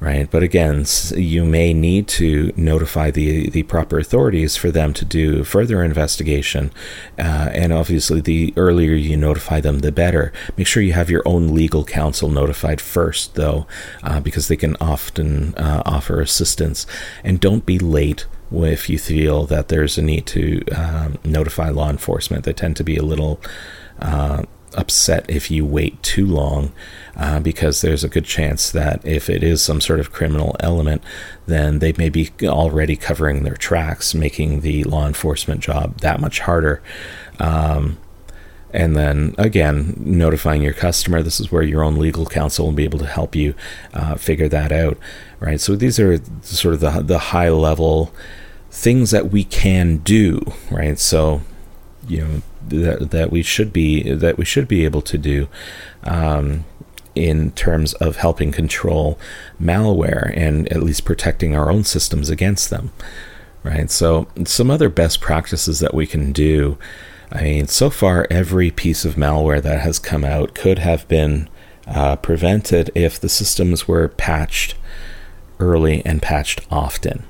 right? 0.00 0.30
But 0.30 0.42
again, 0.42 0.86
you 1.14 1.44
may 1.44 1.74
need 1.74 2.08
to 2.08 2.52
notify 2.56 3.10
the 3.10 3.50
the 3.50 3.62
proper 3.64 3.98
authorities 3.98 4.56
for 4.56 4.70
them 4.70 4.94
to 4.94 5.04
do 5.04 5.44
further 5.44 5.84
investigation, 5.84 6.72
uh, 7.18 7.50
and 7.52 7.72
obviously, 7.72 8.20
the 8.20 8.52
earlier 8.56 8.94
you 8.94 9.16
notify 9.16 9.60
them, 9.60 9.80
the 9.80 9.92
better. 9.92 10.32
Make 10.56 10.66
sure 10.66 10.82
you 10.82 10.94
have 10.94 11.10
your 11.10 11.22
own 11.26 11.54
legal 11.54 11.84
counsel 11.84 12.30
notified 12.30 12.80
first, 12.80 13.34
though, 13.34 13.66
uh, 14.02 14.20
because 14.20 14.48
they 14.48 14.56
can 14.56 14.76
often 14.80 15.54
uh, 15.56 15.82
offer 15.84 16.20
assistance, 16.20 16.86
and 17.22 17.38
don't 17.38 17.66
be 17.66 17.78
late. 17.78 18.26
If 18.52 18.90
you 18.90 18.98
feel 18.98 19.46
that 19.46 19.68
there's 19.68 19.96
a 19.96 20.02
need 20.02 20.26
to 20.26 20.64
um, 20.74 21.18
notify 21.24 21.68
law 21.68 21.88
enforcement, 21.88 22.44
they 22.44 22.52
tend 22.52 22.76
to 22.78 22.84
be 22.84 22.96
a 22.96 23.02
little 23.02 23.40
uh, 24.00 24.42
upset 24.74 25.24
if 25.28 25.50
you 25.50 25.64
wait 25.64 26.02
too 26.02 26.26
long 26.26 26.72
uh, 27.16 27.40
because 27.40 27.80
there's 27.80 28.04
a 28.04 28.08
good 28.08 28.24
chance 28.24 28.70
that 28.70 29.04
if 29.04 29.28
it 29.28 29.42
is 29.42 29.62
some 29.62 29.80
sort 29.80 30.00
of 30.00 30.12
criminal 30.12 30.56
element, 30.60 31.02
then 31.46 31.80
they 31.80 31.92
may 31.92 32.08
be 32.08 32.30
already 32.44 32.96
covering 32.96 33.42
their 33.42 33.56
tracks, 33.56 34.14
making 34.14 34.60
the 34.60 34.84
law 34.84 35.06
enforcement 35.06 35.60
job 35.60 35.98
that 35.98 36.20
much 36.20 36.40
harder. 36.40 36.82
Um, 37.38 37.98
and 38.72 38.96
then 38.96 39.34
again, 39.36 39.94
notifying 39.98 40.62
your 40.62 40.72
customer. 40.72 41.22
This 41.22 41.40
is 41.40 41.50
where 41.50 41.62
your 41.62 41.82
own 41.82 41.96
legal 41.96 42.26
counsel 42.26 42.66
will 42.66 42.72
be 42.72 42.84
able 42.84 43.00
to 43.00 43.06
help 43.06 43.34
you 43.34 43.54
uh, 43.92 44.14
figure 44.14 44.48
that 44.48 44.70
out, 44.70 44.96
right? 45.40 45.60
So 45.60 45.74
these 45.74 45.98
are 45.98 46.20
sort 46.42 46.74
of 46.74 46.80
the 46.80 47.02
the 47.02 47.18
high 47.18 47.48
level 47.50 48.14
things 48.70 49.10
that 49.10 49.30
we 49.30 49.42
can 49.42 49.96
do, 49.98 50.40
right? 50.70 50.98
So 50.98 51.42
you 52.10 52.18
know 52.18 52.42
that 52.68 53.10
that 53.10 53.30
we 53.30 53.42
should 53.42 53.72
be 53.72 54.12
that 54.12 54.36
we 54.36 54.44
should 54.44 54.66
be 54.66 54.84
able 54.84 55.02
to 55.02 55.16
do 55.16 55.48
um, 56.04 56.64
in 57.14 57.52
terms 57.52 57.94
of 57.94 58.16
helping 58.16 58.52
control 58.52 59.18
malware 59.60 60.32
and 60.36 60.70
at 60.72 60.82
least 60.82 61.04
protecting 61.04 61.54
our 61.54 61.70
own 61.70 61.84
systems 61.84 62.28
against 62.28 62.70
them. 62.70 62.92
Right. 63.62 63.90
So 63.90 64.26
some 64.44 64.70
other 64.70 64.88
best 64.88 65.20
practices 65.20 65.80
that 65.80 65.92
we 65.92 66.06
can 66.06 66.32
do. 66.32 66.78
I 67.30 67.42
mean, 67.42 67.66
so 67.68 67.90
far 67.90 68.26
every 68.30 68.70
piece 68.70 69.04
of 69.04 69.14
malware 69.14 69.62
that 69.62 69.80
has 69.80 69.98
come 69.98 70.24
out 70.24 70.54
could 70.54 70.78
have 70.78 71.06
been 71.08 71.48
uh, 71.86 72.16
prevented 72.16 72.90
if 72.94 73.20
the 73.20 73.28
systems 73.28 73.86
were 73.86 74.08
patched 74.08 74.74
early 75.58 76.04
and 76.06 76.22
patched 76.22 76.62
often 76.70 77.24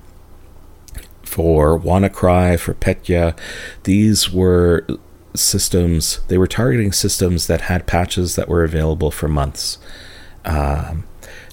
for 1.31 1.79
WannaCry, 1.79 2.59
for 2.59 2.75
Petya. 2.75 3.37
These 3.85 4.33
were 4.33 4.85
systems, 5.35 6.21
they 6.27 6.37
were 6.37 6.49
targeting 6.49 6.91
systems 6.91 7.47
that 7.47 7.63
had 7.63 7.87
patches 7.87 8.35
that 8.35 8.49
were 8.49 8.65
available 8.65 9.13
for 9.13 9.29
months. 9.29 9.79
Um, 10.45 11.05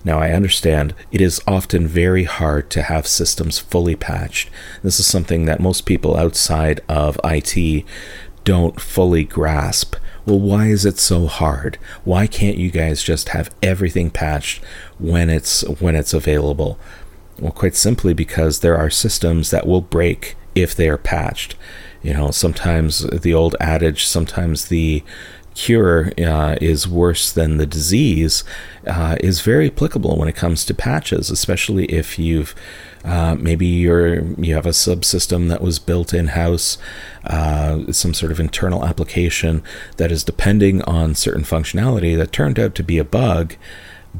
now, 0.03 0.19
I 0.19 0.31
understand 0.31 0.95
it 1.11 1.21
is 1.21 1.41
often 1.45 1.85
very 1.85 2.23
hard 2.23 2.71
to 2.71 2.81
have 2.81 3.05
systems 3.05 3.59
fully 3.59 3.95
patched. 3.95 4.49
This 4.81 4.99
is 4.99 5.05
something 5.05 5.45
that 5.45 5.59
most 5.59 5.85
people 5.85 6.17
outside 6.17 6.79
of 6.89 7.19
IT 7.23 7.85
don't 8.43 8.81
fully 8.81 9.25
grasp. 9.25 9.95
Well, 10.25 10.39
why 10.39 10.67
is 10.67 10.85
it 10.85 10.97
so 10.97 11.27
hard? 11.27 11.77
Why 12.03 12.25
can't 12.25 12.57
you 12.57 12.71
guys 12.71 13.03
just 13.03 13.29
have 13.29 13.53
everything 13.61 14.09
patched 14.09 14.63
when 14.97 15.29
it's 15.29 15.61
when 15.79 15.95
it's 15.95 16.13
available? 16.13 16.79
Well, 17.39 17.51
quite 17.51 17.75
simply 17.75 18.13
because 18.13 18.59
there 18.59 18.77
are 18.77 18.89
systems 18.89 19.51
that 19.51 19.67
will 19.67 19.81
break 19.81 20.35
if 20.55 20.75
they 20.75 20.89
are 20.89 20.97
patched. 20.97 21.55
You 22.01 22.13
know, 22.13 22.31
sometimes 22.31 22.99
the 22.99 23.33
old 23.33 23.55
adage, 23.59 24.05
sometimes 24.05 24.67
the 24.67 25.03
cure 25.57 26.11
uh, 26.19 26.55
is 26.61 26.87
worse 26.87 27.31
than 27.31 27.57
the 27.57 27.65
disease 27.65 28.43
uh, 28.85 29.17
is 29.19 29.41
very 29.41 29.67
applicable 29.67 30.15
when 30.15 30.27
it 30.27 30.35
comes 30.35 30.63
to 30.63 30.73
patches, 30.73 31.31
especially 31.31 31.85
if 31.85 32.19
you've 32.19 32.53
uh, 33.03 33.35
maybe 33.35 33.65
you're 33.65 34.23
you 34.35 34.53
have 34.53 34.65
a 34.65 34.71
subsystem 34.71 35.49
that 35.49 35.61
was 35.61 35.79
built 35.79 36.13
in 36.13 36.27
house, 36.27 36.77
uh, 37.23 37.91
some 37.91 38.13
sort 38.13 38.31
of 38.31 38.39
internal 38.39 38.85
application 38.85 39.63
that 39.97 40.11
is 40.11 40.23
depending 40.23 40.81
on 40.83 41.15
certain 41.15 41.43
functionality 41.43 42.15
that 42.15 42.31
turned 42.31 42.59
out 42.59 42.75
to 42.75 42.83
be 42.83 42.97
a 42.97 43.03
bug. 43.03 43.55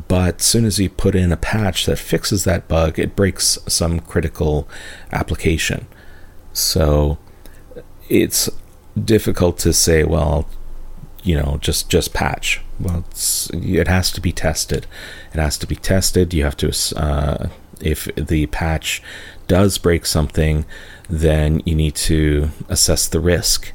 But 0.07 0.41
as 0.41 0.45
soon 0.45 0.65
as 0.65 0.79
you 0.79 0.89
put 0.89 1.15
in 1.15 1.31
a 1.31 1.37
patch 1.37 1.85
that 1.85 1.97
fixes 1.97 2.43
that 2.43 2.67
bug, 2.67 2.99
it 2.99 3.15
breaks 3.15 3.57
some 3.67 3.99
critical 4.01 4.67
application. 5.11 5.87
So 6.53 7.17
it's 8.09 8.49
difficult 9.01 9.57
to 9.59 9.73
say, 9.73 10.03
well, 10.03 10.47
you 11.23 11.35
know, 11.35 11.57
just 11.61 11.89
just 11.89 12.13
patch. 12.13 12.61
Well, 12.79 13.05
it 13.53 13.87
has 13.87 14.11
to 14.11 14.21
be 14.21 14.31
tested. 14.31 14.87
It 15.33 15.39
has 15.39 15.57
to 15.59 15.67
be 15.67 15.75
tested. 15.75 16.33
You 16.33 16.43
have 16.43 16.57
to, 16.57 16.71
uh, 16.95 17.49
if 17.81 18.07
the 18.15 18.45
patch 18.47 19.01
does 19.47 19.77
break 19.77 20.05
something, 20.05 20.65
then 21.09 21.61
you 21.65 21.75
need 21.75 21.95
to 21.95 22.49
assess 22.69 23.07
the 23.07 23.19
risk. 23.19 23.71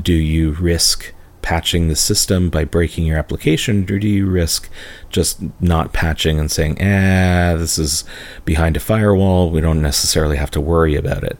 Do 0.00 0.14
you 0.14 0.52
risk 0.52 1.12
patching 1.42 1.88
the 1.88 1.96
system 1.96 2.48
by 2.48 2.64
breaking 2.64 3.04
your 3.04 3.18
application, 3.18 3.82
or 3.90 3.98
do 3.98 4.08
you 4.08 4.26
risk 4.26 4.70
just 5.10 5.40
not 5.60 5.92
patching 5.92 6.38
and 6.38 6.50
saying, 6.50 6.80
"eh, 6.80 7.54
this 7.56 7.78
is 7.78 8.04
behind 8.44 8.76
a 8.76 8.80
firewall. 8.80 9.50
We 9.50 9.60
don't 9.60 9.82
necessarily 9.82 10.36
have 10.36 10.50
to 10.52 10.60
worry 10.60 10.94
about 10.94 11.24
it." 11.24 11.38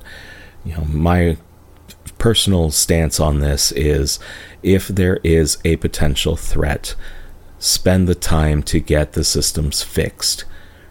You 0.65 0.75
know, 0.75 0.85
my 0.85 1.37
personal 2.19 2.71
stance 2.71 3.19
on 3.19 3.41
this 3.41 3.73
is 3.73 4.19
if 4.63 4.89
there 4.89 5.19
is 5.25 5.59
a 5.65 5.77
potential 5.77 6.37
threat, 6.37 6.95
spend 7.59 8.09
the 8.09 8.15
time 8.15 8.63
to 8.63 8.81
get 8.81 9.13
the 9.13 9.25
systems 9.25 9.83
fixed, 9.83 10.45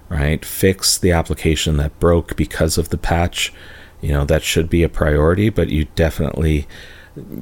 right? 0.10 0.43
Fix 0.43 0.97
the 0.97 1.12
application 1.12 1.78
that 1.78 2.00
broke 2.00 2.36
because 2.36 2.78
of 2.78 2.89
the 2.89 2.97
patch. 2.97 3.54
You 4.02 4.12
know, 4.13 4.26
that 4.26 4.43
should 4.43 4.69
be 4.69 4.84
a 4.84 4.89
priority, 4.89 5.50
but 5.50 5.69
you 5.69 5.86
definitely, 5.95 6.67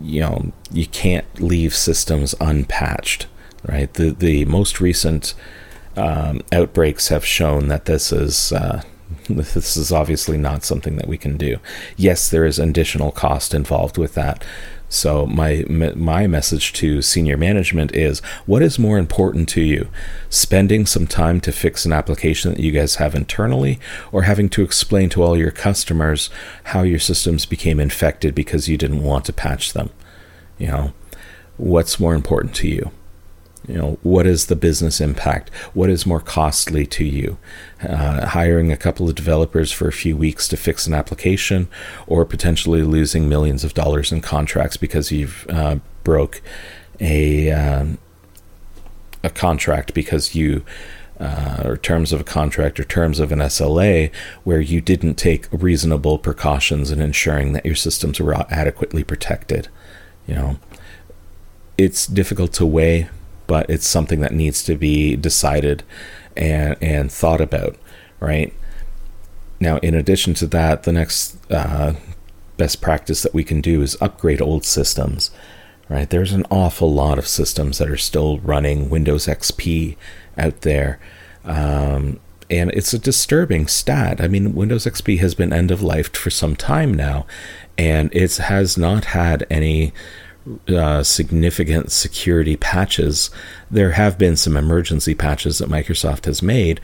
you 0.01 0.21
know, 0.21 0.51
you 0.71 0.87
can't 0.87 1.25
leave 1.39 1.75
systems 1.75 2.35
unpatched, 2.39 3.27
right? 3.67 3.93
The, 3.93 4.11
the 4.11 4.45
most 4.45 4.79
recent 4.79 5.33
um, 5.95 6.41
outbreaks 6.51 7.09
have 7.09 7.25
shown 7.25 7.67
that 7.67 7.85
this 7.85 8.11
is. 8.11 8.51
Uh, 8.51 8.83
this 9.29 9.75
is 9.75 9.91
obviously 9.91 10.37
not 10.37 10.63
something 10.63 10.95
that 10.97 11.07
we 11.07 11.17
can 11.17 11.35
do. 11.35 11.57
Yes, 11.97 12.29
there 12.29 12.45
is 12.45 12.59
additional 12.59 13.11
cost 13.11 13.55
involved 13.55 13.97
with 13.97 14.13
that. 14.13 14.43
So 14.89 15.27
my 15.27 15.63
my 15.67 16.25
message 16.25 16.73
to 16.73 17.03
senior 17.03 17.37
management 17.37 17.95
is 17.95 18.19
what 18.47 18.63
is 18.63 18.79
more 18.79 18.97
important 18.97 19.47
to 19.49 19.61
you? 19.61 19.87
Spending 20.29 20.87
some 20.87 21.05
time 21.05 21.39
to 21.41 21.51
fix 21.51 21.85
an 21.85 21.93
application 21.93 22.51
that 22.51 22.59
you 22.59 22.71
guys 22.71 22.95
have 22.95 23.13
internally 23.13 23.79
or 24.11 24.23
having 24.23 24.49
to 24.49 24.63
explain 24.63 25.09
to 25.09 25.21
all 25.21 25.37
your 25.37 25.51
customers 25.51 26.31
how 26.65 26.81
your 26.81 26.99
systems 26.99 27.45
became 27.45 27.79
infected 27.79 28.33
because 28.33 28.67
you 28.67 28.77
didn't 28.77 29.03
want 29.03 29.25
to 29.25 29.33
patch 29.33 29.73
them? 29.73 29.91
You 30.57 30.67
know, 30.67 30.93
what's 31.57 31.99
more 31.99 32.15
important 32.15 32.55
to 32.55 32.67
you? 32.67 32.91
You 33.69 33.77
know 33.77 33.97
what 34.03 34.25
is 34.25 34.47
the 34.47 34.55
business 34.55 34.99
impact? 34.99 35.53
What 35.73 35.89
is 35.89 36.05
more 36.05 36.19
costly 36.19 36.85
to 36.87 37.05
you? 37.05 37.37
Uh, 37.87 38.25
hiring 38.25 38.71
a 38.71 38.77
couple 38.77 39.07
of 39.07 39.15
developers 39.15 39.71
for 39.71 39.87
a 39.87 39.93
few 39.93 40.17
weeks 40.17 40.47
to 40.49 40.57
fix 40.57 40.87
an 40.87 40.93
application 40.93 41.67
or 42.07 42.25
potentially 42.25 42.81
losing 42.81 43.29
millions 43.29 43.63
of 43.63 43.73
dollars 43.73 44.11
in 44.11 44.21
contracts 44.21 44.75
because 44.75 45.11
you've 45.11 45.45
uh, 45.49 45.77
broke 46.03 46.41
a 46.99 47.51
um, 47.51 47.97
a 49.23 49.29
contract 49.29 49.93
because 49.93 50.35
you 50.35 50.63
uh, 51.19 51.61
or 51.65 51.77
terms 51.77 52.11
of 52.11 52.21
a 52.21 52.23
contract 52.23 52.79
or 52.79 52.83
terms 52.85 53.19
of 53.19 53.31
an 53.31 53.39
SLA 53.39 54.09
where 54.45 54.61
you 54.61 54.81
didn't 54.81 55.15
take 55.15 55.47
reasonable 55.51 56.17
precautions 56.17 56.91
in 56.91 57.01
ensuring 57.01 57.51
that 57.53 57.65
your 57.65 57.75
systems 57.75 58.19
were 58.19 58.33
adequately 58.49 59.03
protected 59.03 59.67
you 60.29 60.35
know? 60.35 60.57
It's 61.77 62.05
difficult 62.05 62.53
to 62.53 62.65
weigh 62.65 63.09
but 63.49 63.67
it's 63.67 63.87
something 63.87 64.21
that 64.21 64.31
needs 64.31 64.63
to 64.63 64.75
be 64.75 65.15
decided 65.15 65.81
and 66.37 66.77
and 66.81 67.11
thought 67.11 67.41
about, 67.41 67.75
right? 68.19 68.53
Now, 69.59 69.77
in 69.79 69.95
addition 69.95 70.35
to 70.35 70.47
that, 70.47 70.83
the 70.83 70.93
next 70.93 71.35
uh, 71.51 71.95
best 72.57 72.79
practice 72.79 73.23
that 73.23 73.33
we 73.33 73.43
can 73.43 73.59
do 73.59 73.81
is 73.81 73.97
upgrade 73.99 74.39
old 74.39 74.65
systems, 74.65 75.31
right? 75.89 76.07
There's 76.07 76.31
an 76.31 76.45
awful 76.51 76.93
lot 76.93 77.17
of 77.17 77.27
systems 77.27 77.79
that 77.79 77.89
are 77.89 77.97
still 77.97 78.37
running 78.37 78.91
Windows 78.91 79.25
XP 79.25 79.97
out 80.37 80.61
there. 80.61 80.99
Um, 81.43 82.19
and 82.51 82.69
it's 82.71 82.93
a 82.93 82.99
disturbing 82.99 83.65
stat. 83.65 84.21
I 84.21 84.27
mean, 84.27 84.53
Windows 84.53 84.85
XP 84.85 85.19
has 85.19 85.33
been 85.33 85.51
end 85.51 85.71
of 85.71 85.81
life 85.81 86.15
for 86.15 86.29
some 86.29 86.55
time 86.55 86.93
now, 86.93 87.25
and 87.79 88.13
it 88.13 88.37
has 88.37 88.77
not 88.77 89.05
had 89.05 89.47
any 89.49 89.91
uh, 90.67 91.03
significant 91.03 91.91
security 91.91 92.55
patches. 92.57 93.29
There 93.69 93.91
have 93.91 94.17
been 94.17 94.35
some 94.35 94.57
emergency 94.57 95.15
patches 95.15 95.59
that 95.59 95.69
Microsoft 95.69 96.25
has 96.25 96.41
made, 96.41 96.79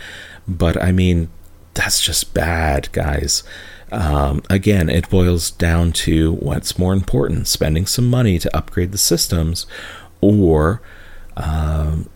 but 0.47 0.81
I 0.81 0.91
mean, 0.91 1.29
that's 1.73 2.01
just 2.01 2.33
bad, 2.33 2.91
guys. 2.91 3.43
Um, 3.91 4.41
again, 4.49 4.89
it 4.89 5.09
boils 5.09 5.51
down 5.51 5.91
to 5.93 6.33
what's 6.33 6.79
more 6.79 6.93
important 6.93 7.47
spending 7.47 7.85
some 7.85 8.09
money 8.09 8.39
to 8.39 8.57
upgrade 8.57 8.91
the 8.91 8.97
systems 8.97 9.65
or 10.21 10.81
um, 11.37 12.09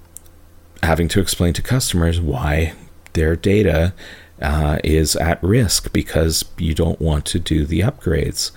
having 0.81 1.07
to 1.09 1.19
explain 1.19 1.53
to 1.53 1.61
customers 1.61 2.19
why 2.19 2.73
their 3.13 3.35
data 3.35 3.93
uh, 4.41 4.79
is 4.83 5.15
at 5.17 5.41
risk 5.43 5.91
because 5.93 6.45
you 6.57 6.73
don't 6.73 7.01
want 7.01 7.25
to 7.25 7.39
do 7.39 7.65
the 7.65 7.81
upgrades 7.81 8.51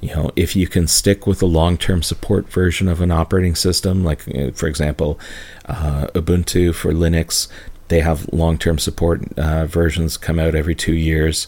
you 0.00 0.14
know 0.14 0.30
if 0.36 0.54
you 0.54 0.66
can 0.66 0.86
stick 0.86 1.26
with 1.26 1.42
a 1.42 1.46
long-term 1.46 2.02
support 2.02 2.48
version 2.50 2.88
of 2.88 3.00
an 3.00 3.10
operating 3.10 3.54
system 3.54 4.04
like 4.04 4.22
for 4.54 4.66
example 4.66 5.18
uh, 5.66 6.06
ubuntu 6.14 6.74
for 6.74 6.92
linux 6.92 7.48
they 7.88 8.00
have 8.00 8.30
long-term 8.32 8.78
support 8.78 9.22
uh, 9.38 9.66
versions 9.66 10.16
come 10.16 10.38
out 10.38 10.54
every 10.54 10.74
two 10.74 10.94
years 10.94 11.46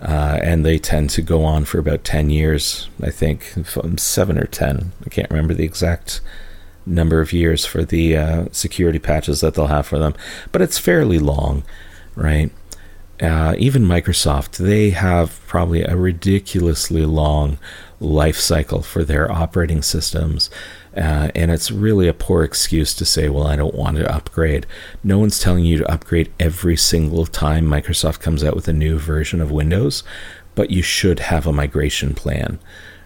uh, 0.00 0.38
and 0.42 0.64
they 0.64 0.78
tend 0.78 1.08
to 1.08 1.22
go 1.22 1.44
on 1.44 1.64
for 1.64 1.78
about 1.78 2.04
10 2.04 2.30
years 2.30 2.88
i 3.02 3.10
think 3.10 3.54
seven 3.96 4.38
or 4.38 4.46
10 4.46 4.92
i 5.04 5.08
can't 5.08 5.30
remember 5.30 5.54
the 5.54 5.64
exact 5.64 6.20
number 6.84 7.20
of 7.20 7.32
years 7.32 7.64
for 7.64 7.84
the 7.84 8.16
uh, 8.16 8.44
security 8.52 8.98
patches 8.98 9.40
that 9.40 9.54
they'll 9.54 9.66
have 9.66 9.86
for 9.86 9.98
them 9.98 10.14
but 10.52 10.62
it's 10.62 10.78
fairly 10.78 11.18
long 11.18 11.64
right 12.14 12.50
uh, 13.20 13.54
even 13.58 13.84
Microsoft, 13.84 14.56
they 14.58 14.90
have 14.90 15.40
probably 15.46 15.82
a 15.82 15.96
ridiculously 15.96 17.06
long 17.06 17.58
life 18.00 18.36
cycle 18.36 18.82
for 18.82 19.04
their 19.04 19.30
operating 19.30 19.82
systems. 19.82 20.50
Uh, 20.96 21.30
and 21.34 21.50
it's 21.50 21.70
really 21.70 22.08
a 22.08 22.14
poor 22.14 22.42
excuse 22.42 22.94
to 22.94 23.04
say, 23.04 23.28
well, 23.28 23.46
I 23.46 23.56
don't 23.56 23.74
want 23.74 23.98
to 23.98 24.14
upgrade. 24.14 24.66
No 25.04 25.18
one's 25.18 25.38
telling 25.38 25.64
you 25.64 25.78
to 25.78 25.92
upgrade 25.92 26.32
every 26.40 26.76
single 26.76 27.26
time 27.26 27.66
Microsoft 27.66 28.20
comes 28.20 28.42
out 28.42 28.56
with 28.56 28.66
a 28.68 28.72
new 28.72 28.98
version 28.98 29.40
of 29.40 29.50
Windows, 29.50 30.02
but 30.54 30.70
you 30.70 30.82
should 30.82 31.20
have 31.20 31.46
a 31.46 31.52
migration 31.52 32.14
plan, 32.14 32.58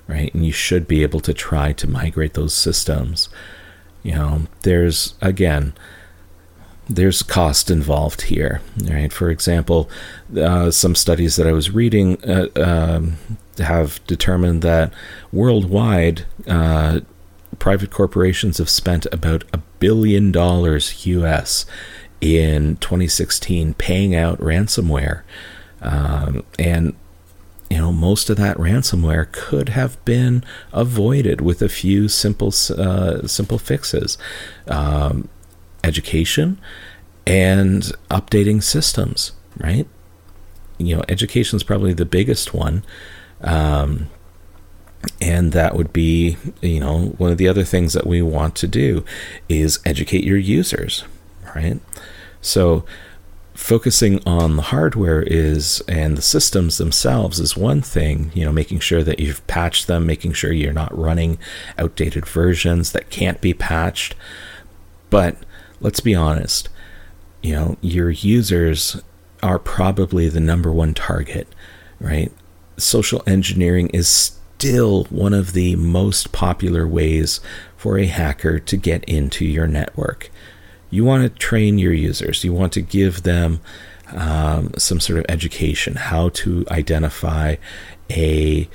right? 0.06 0.32
And 0.34 0.46
you 0.46 0.52
should 0.52 0.86
be 0.86 1.02
able 1.02 1.20
to 1.20 1.34
try 1.34 1.72
to 1.72 1.90
migrate 1.90 2.34
those 2.34 2.54
systems. 2.54 3.28
You 4.04 4.14
know, 4.14 4.42
there's, 4.62 5.14
again, 5.20 5.72
there's 6.90 7.22
cost 7.22 7.70
involved 7.70 8.22
here, 8.22 8.60
right? 8.84 9.12
For 9.12 9.30
example, 9.30 9.88
uh, 10.36 10.72
some 10.72 10.96
studies 10.96 11.36
that 11.36 11.46
I 11.46 11.52
was 11.52 11.70
reading 11.70 12.22
uh, 12.24 12.48
um, 12.56 13.16
have 13.58 14.04
determined 14.08 14.62
that 14.62 14.92
worldwide, 15.32 16.26
uh, 16.48 17.00
private 17.60 17.92
corporations 17.92 18.58
have 18.58 18.68
spent 18.68 19.06
about 19.12 19.44
a 19.52 19.58
billion 19.78 20.32
dollars 20.32 21.06
US 21.06 21.64
in 22.20 22.76
2016 22.78 23.74
paying 23.74 24.16
out 24.16 24.40
ransomware, 24.40 25.22
um, 25.80 26.42
and 26.58 26.96
you 27.70 27.78
know 27.78 27.92
most 27.92 28.30
of 28.30 28.36
that 28.36 28.56
ransomware 28.56 29.30
could 29.30 29.68
have 29.70 30.04
been 30.04 30.42
avoided 30.72 31.40
with 31.40 31.62
a 31.62 31.68
few 31.68 32.08
simple 32.08 32.52
uh, 32.76 33.26
simple 33.28 33.58
fixes. 33.58 34.18
Um, 34.66 35.28
education 35.84 36.60
and 37.26 37.82
updating 38.10 38.62
systems, 38.62 39.32
right? 39.58 39.86
You 40.78 40.96
know, 40.96 41.02
education 41.08 41.56
is 41.56 41.62
probably 41.62 41.92
the 41.92 42.06
biggest 42.06 42.54
one. 42.54 42.84
Um, 43.42 44.08
and 45.20 45.52
that 45.52 45.76
would 45.76 45.92
be, 45.92 46.36
you 46.60 46.80
know, 46.80 47.06
one 47.18 47.32
of 47.32 47.38
the 47.38 47.48
other 47.48 47.64
things 47.64 47.92
that 47.94 48.06
we 48.06 48.20
want 48.20 48.54
to 48.56 48.66
do 48.66 49.04
is 49.48 49.78
educate 49.84 50.24
your 50.24 50.38
users, 50.38 51.04
right? 51.54 51.80
So, 52.42 52.84
focusing 53.54 54.22
on 54.26 54.56
the 54.56 54.62
hardware 54.62 55.22
is 55.22 55.82
and 55.86 56.16
the 56.16 56.22
systems 56.22 56.78
themselves 56.78 57.38
is 57.38 57.56
one 57.58 57.82
thing 57.82 58.30
you 58.32 58.42
know 58.42 58.50
making 58.50 58.78
sure 58.78 59.02
that 59.02 59.20
you've 59.20 59.46
patched 59.46 59.86
them 59.86 60.06
making 60.06 60.32
sure 60.32 60.50
you're 60.50 60.72
not 60.72 60.96
running 60.96 61.38
outdated 61.76 62.26
versions 62.26 62.92
that 62.92 63.10
can't 63.10 63.42
be 63.42 63.52
patched 63.52 64.14
but 65.10 65.36
let's 65.80 66.00
be 66.00 66.14
honest 66.14 66.68
you 67.42 67.52
know 67.54 67.76
your 67.80 68.10
users 68.10 69.00
are 69.42 69.58
probably 69.58 70.28
the 70.28 70.40
number 70.40 70.72
one 70.72 70.94
target 70.94 71.48
right 71.98 72.32
social 72.76 73.22
engineering 73.26 73.88
is 73.88 74.08
still 74.08 75.04
one 75.04 75.32
of 75.32 75.52
the 75.52 75.74
most 75.76 76.32
popular 76.32 76.86
ways 76.86 77.40
for 77.76 77.98
a 77.98 78.06
hacker 78.06 78.58
to 78.58 78.76
get 78.76 79.02
into 79.04 79.44
your 79.44 79.66
network 79.66 80.30
you 80.90 81.04
want 81.04 81.22
to 81.22 81.38
train 81.38 81.78
your 81.78 81.92
users. 81.92 82.44
You 82.44 82.52
want 82.52 82.72
to 82.74 82.82
give 82.82 83.22
them 83.22 83.60
um, 84.12 84.72
some 84.76 84.98
sort 84.98 85.20
of 85.20 85.26
education, 85.28 85.94
how 85.94 86.30
to 86.30 86.66
identify 86.70 87.56
a, 88.10 88.68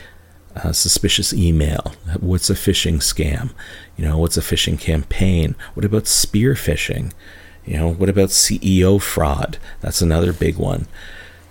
a, 0.56 0.74
suspicious 0.74 1.34
email. 1.34 1.94
What's 2.20 2.50
a 2.50 2.54
phishing 2.54 2.98
scam? 2.98 3.52
You 3.98 4.06
know, 4.06 4.18
what's 4.18 4.38
a 4.38 4.42
phishing 4.42 4.80
campaign? 4.80 5.56
What 5.74 5.86
about 5.86 6.08
spear 6.08 6.54
phishing? 6.54 7.12
You 7.66 7.78
know, 7.78 7.94
what 7.94 8.10
about 8.10 8.30
CEO 8.30 9.02
fraud? 9.02 9.58
That's 9.82 10.02
another 10.02 10.34
big 10.34 10.58
one. 10.58 10.88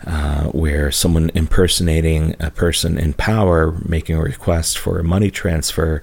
Uh, 0.07 0.45
where 0.49 0.91
someone 0.93 1.31
impersonating 1.35 2.37
a 2.39 2.51
person 2.51 2.99
in 2.99 3.15
power 3.15 3.73
making 3.89 4.15
a 4.15 4.23
request 4.23 4.77
for 4.77 4.99
a 4.99 5.05
money 5.05 5.31
transfer 5.31 6.03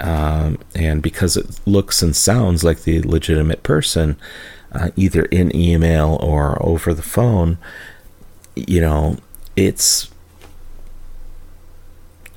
um, 0.00 0.58
and 0.74 1.02
because 1.02 1.36
it 1.36 1.60
looks 1.66 2.02
and 2.02 2.14
sounds 2.14 2.62
like 2.62 2.82
the 2.82 3.02
legitimate 3.02 3.62
person, 3.62 4.16
uh, 4.72 4.90
either 4.96 5.22
in 5.26 5.54
email 5.56 6.18
or 6.20 6.62
over 6.64 6.92
the 6.92 7.02
phone, 7.02 7.58
you 8.54 8.80
know, 8.80 9.16
it's 9.54 10.10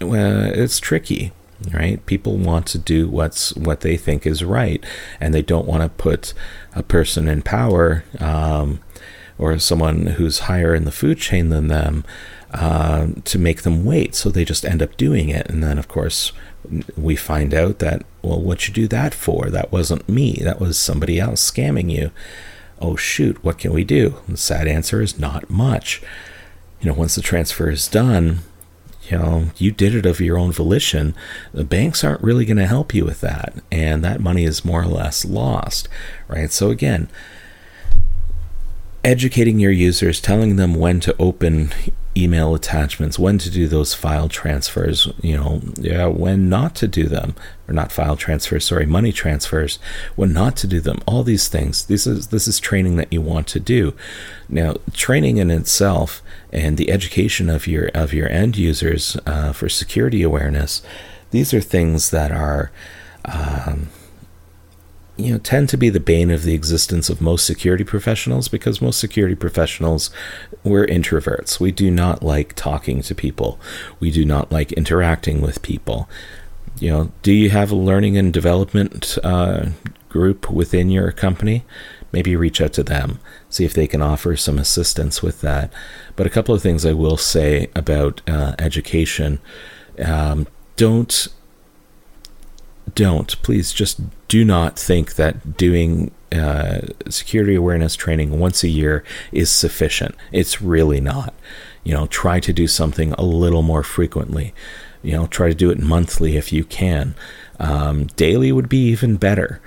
well, 0.01 0.41
it's 0.45 0.79
tricky, 0.79 1.31
right? 1.73 2.05
People 2.05 2.37
want 2.37 2.65
to 2.67 2.77
do 2.77 3.07
what's 3.07 3.55
what 3.55 3.81
they 3.81 3.97
think 3.97 4.25
is 4.25 4.43
right, 4.43 4.83
and 5.19 5.33
they 5.33 5.41
don't 5.41 5.67
want 5.67 5.83
to 5.83 5.89
put 5.89 6.33
a 6.75 6.83
person 6.83 7.27
in 7.27 7.41
power 7.41 8.03
um, 8.19 8.79
or 9.37 9.57
someone 9.59 10.07
who's 10.07 10.39
higher 10.39 10.73
in 10.75 10.85
the 10.85 10.91
food 10.91 11.17
chain 11.17 11.49
than 11.49 11.67
them 11.67 12.03
uh, 12.51 13.07
to 13.25 13.37
make 13.37 13.61
them 13.63 13.85
wait. 13.85 14.15
So 14.15 14.29
they 14.29 14.45
just 14.45 14.65
end 14.65 14.81
up 14.81 14.97
doing 14.97 15.29
it, 15.29 15.49
and 15.49 15.63
then 15.63 15.77
of 15.77 15.87
course 15.87 16.31
we 16.97 17.15
find 17.15 17.53
out 17.53 17.79
that, 17.79 18.05
well, 18.21 18.41
what 18.41 18.67
you 18.67 18.73
do 18.73 18.87
that 18.87 19.13
for? 19.13 19.49
That 19.49 19.71
wasn't 19.71 20.09
me. 20.09 20.39
That 20.43 20.59
was 20.59 20.77
somebody 20.77 21.19
else 21.19 21.49
scamming 21.49 21.89
you. 21.89 22.11
Oh, 22.81 22.95
shoot, 22.95 23.43
what 23.43 23.57
can 23.57 23.73
we 23.73 23.83
do? 23.83 24.15
The 24.27 24.37
sad 24.37 24.67
answer 24.67 25.01
is 25.01 25.19
not 25.19 25.49
much. 25.49 26.01
You 26.81 26.89
know, 26.89 26.97
once 26.97 27.15
the 27.15 27.21
transfer 27.21 27.69
is 27.69 27.87
done, 27.87 28.39
you 29.09 29.17
know, 29.17 29.49
you 29.57 29.71
did 29.71 29.95
it 29.95 30.05
of 30.05 30.19
your 30.19 30.37
own 30.37 30.51
volition. 30.51 31.15
The 31.53 31.63
banks 31.63 32.03
aren't 32.03 32.23
really 32.23 32.45
going 32.45 32.57
to 32.57 32.67
help 32.67 32.93
you 32.93 33.05
with 33.05 33.21
that. 33.21 33.55
And 33.71 34.03
that 34.03 34.21
money 34.21 34.43
is 34.45 34.65
more 34.65 34.83
or 34.83 34.87
less 34.87 35.25
lost, 35.25 35.89
right? 36.27 36.51
So, 36.51 36.69
again, 36.69 37.09
educating 39.03 39.59
your 39.59 39.71
users, 39.71 40.21
telling 40.21 40.55
them 40.57 40.75
when 40.75 40.99
to 41.01 41.15
open 41.17 41.71
email 42.23 42.55
attachments, 42.55 43.19
when 43.19 43.37
to 43.37 43.49
do 43.49 43.67
those 43.67 43.93
file 43.93 44.29
transfers, 44.29 45.07
you 45.21 45.35
know, 45.35 45.61
yeah, 45.79 46.05
when 46.05 46.49
not 46.49 46.75
to 46.75 46.87
do 46.87 47.05
them, 47.05 47.35
or 47.67 47.73
not 47.73 47.91
file 47.91 48.15
transfers, 48.15 48.65
sorry, 48.65 48.85
money 48.85 49.11
transfers, 49.11 49.79
when 50.15 50.33
not 50.33 50.55
to 50.57 50.67
do 50.67 50.79
them, 50.79 50.99
all 51.05 51.23
these 51.23 51.47
things. 51.47 51.85
This 51.85 52.07
is 52.07 52.27
this 52.27 52.47
is 52.47 52.59
training 52.59 52.95
that 52.97 53.11
you 53.13 53.21
want 53.21 53.47
to 53.47 53.59
do. 53.59 53.93
Now, 54.47 54.75
training 54.93 55.37
in 55.37 55.51
itself 55.51 56.21
and 56.51 56.77
the 56.77 56.91
education 56.91 57.49
of 57.49 57.67
your 57.67 57.89
of 57.93 58.13
your 58.13 58.29
end 58.29 58.57
users 58.57 59.17
uh, 59.25 59.53
for 59.53 59.69
security 59.69 60.21
awareness, 60.21 60.81
these 61.31 61.53
are 61.53 61.61
things 61.61 62.09
that 62.11 62.31
are. 62.31 62.71
Um, 63.25 63.89
you 65.19 65.33
know 65.33 65.39
tend 65.39 65.69
to 65.69 65.77
be 65.77 65.89
the 65.89 65.99
bane 65.99 66.31
of 66.31 66.43
the 66.43 66.53
existence 66.53 67.09
of 67.09 67.21
most 67.21 67.45
security 67.45 67.83
professionals 67.83 68.47
because 68.47 68.81
most 68.81 68.99
security 68.99 69.35
professionals 69.35 70.09
we're 70.63 70.85
introverts. 70.87 71.59
We 71.59 71.71
do 71.71 71.91
not 71.91 72.23
like 72.23 72.53
talking 72.55 73.01
to 73.03 73.15
people. 73.15 73.59
We 73.99 74.11
do 74.11 74.25
not 74.25 74.51
like 74.51 74.71
interacting 74.73 75.41
with 75.41 75.61
people. 75.61 76.09
You 76.79 76.89
know 76.89 77.11
do 77.21 77.33
you 77.33 77.49
have 77.49 77.71
a 77.71 77.75
learning 77.75 78.17
and 78.17 78.33
development 78.33 79.17
uh, 79.23 79.67
group 80.07 80.49
within 80.49 80.89
your 80.89 81.11
company? 81.11 81.65
Maybe 82.11 82.35
reach 82.35 82.59
out 82.59 82.73
to 82.73 82.83
them 82.83 83.19
see 83.49 83.65
if 83.65 83.73
they 83.73 83.87
can 83.87 84.01
offer 84.01 84.35
some 84.35 84.59
assistance 84.59 85.21
with 85.21 85.41
that. 85.41 85.73
But 86.15 86.27
a 86.27 86.29
couple 86.29 86.53
of 86.53 86.61
things 86.61 86.85
i 86.85 86.93
will 86.93 87.17
say 87.17 87.69
about 87.75 88.21
uh, 88.27 88.53
education. 88.59 89.39
Um, 90.03 90.47
don't 90.75 91.27
don't 92.99 93.41
please 93.43 93.71
just 93.71 94.01
do 94.27 94.43
not 94.43 94.77
think 94.77 95.15
that 95.15 95.55
doing 95.55 96.11
uh, 96.33 96.81
security 97.07 97.55
awareness 97.55 97.95
training 97.95 98.41
once 98.41 98.61
a 98.61 98.67
year 98.67 99.05
is 99.31 99.49
sufficient. 99.49 100.15
It's 100.33 100.61
really 100.61 100.99
not. 100.99 101.33
You 101.85 101.93
know, 101.93 102.07
try 102.07 102.41
to 102.41 102.51
do 102.51 102.67
something 102.67 103.13
a 103.13 103.23
little 103.23 103.61
more 103.61 103.83
frequently. 103.83 104.53
You 105.01 105.13
know, 105.13 105.27
try 105.27 105.47
to 105.47 105.55
do 105.55 105.71
it 105.71 105.79
monthly 105.79 106.35
if 106.35 106.51
you 106.51 106.65
can. 106.65 107.15
Um, 107.57 108.07
daily 108.17 108.51
would 108.51 108.67
be 108.67 108.83
even 108.89 109.15
better. 109.15 109.61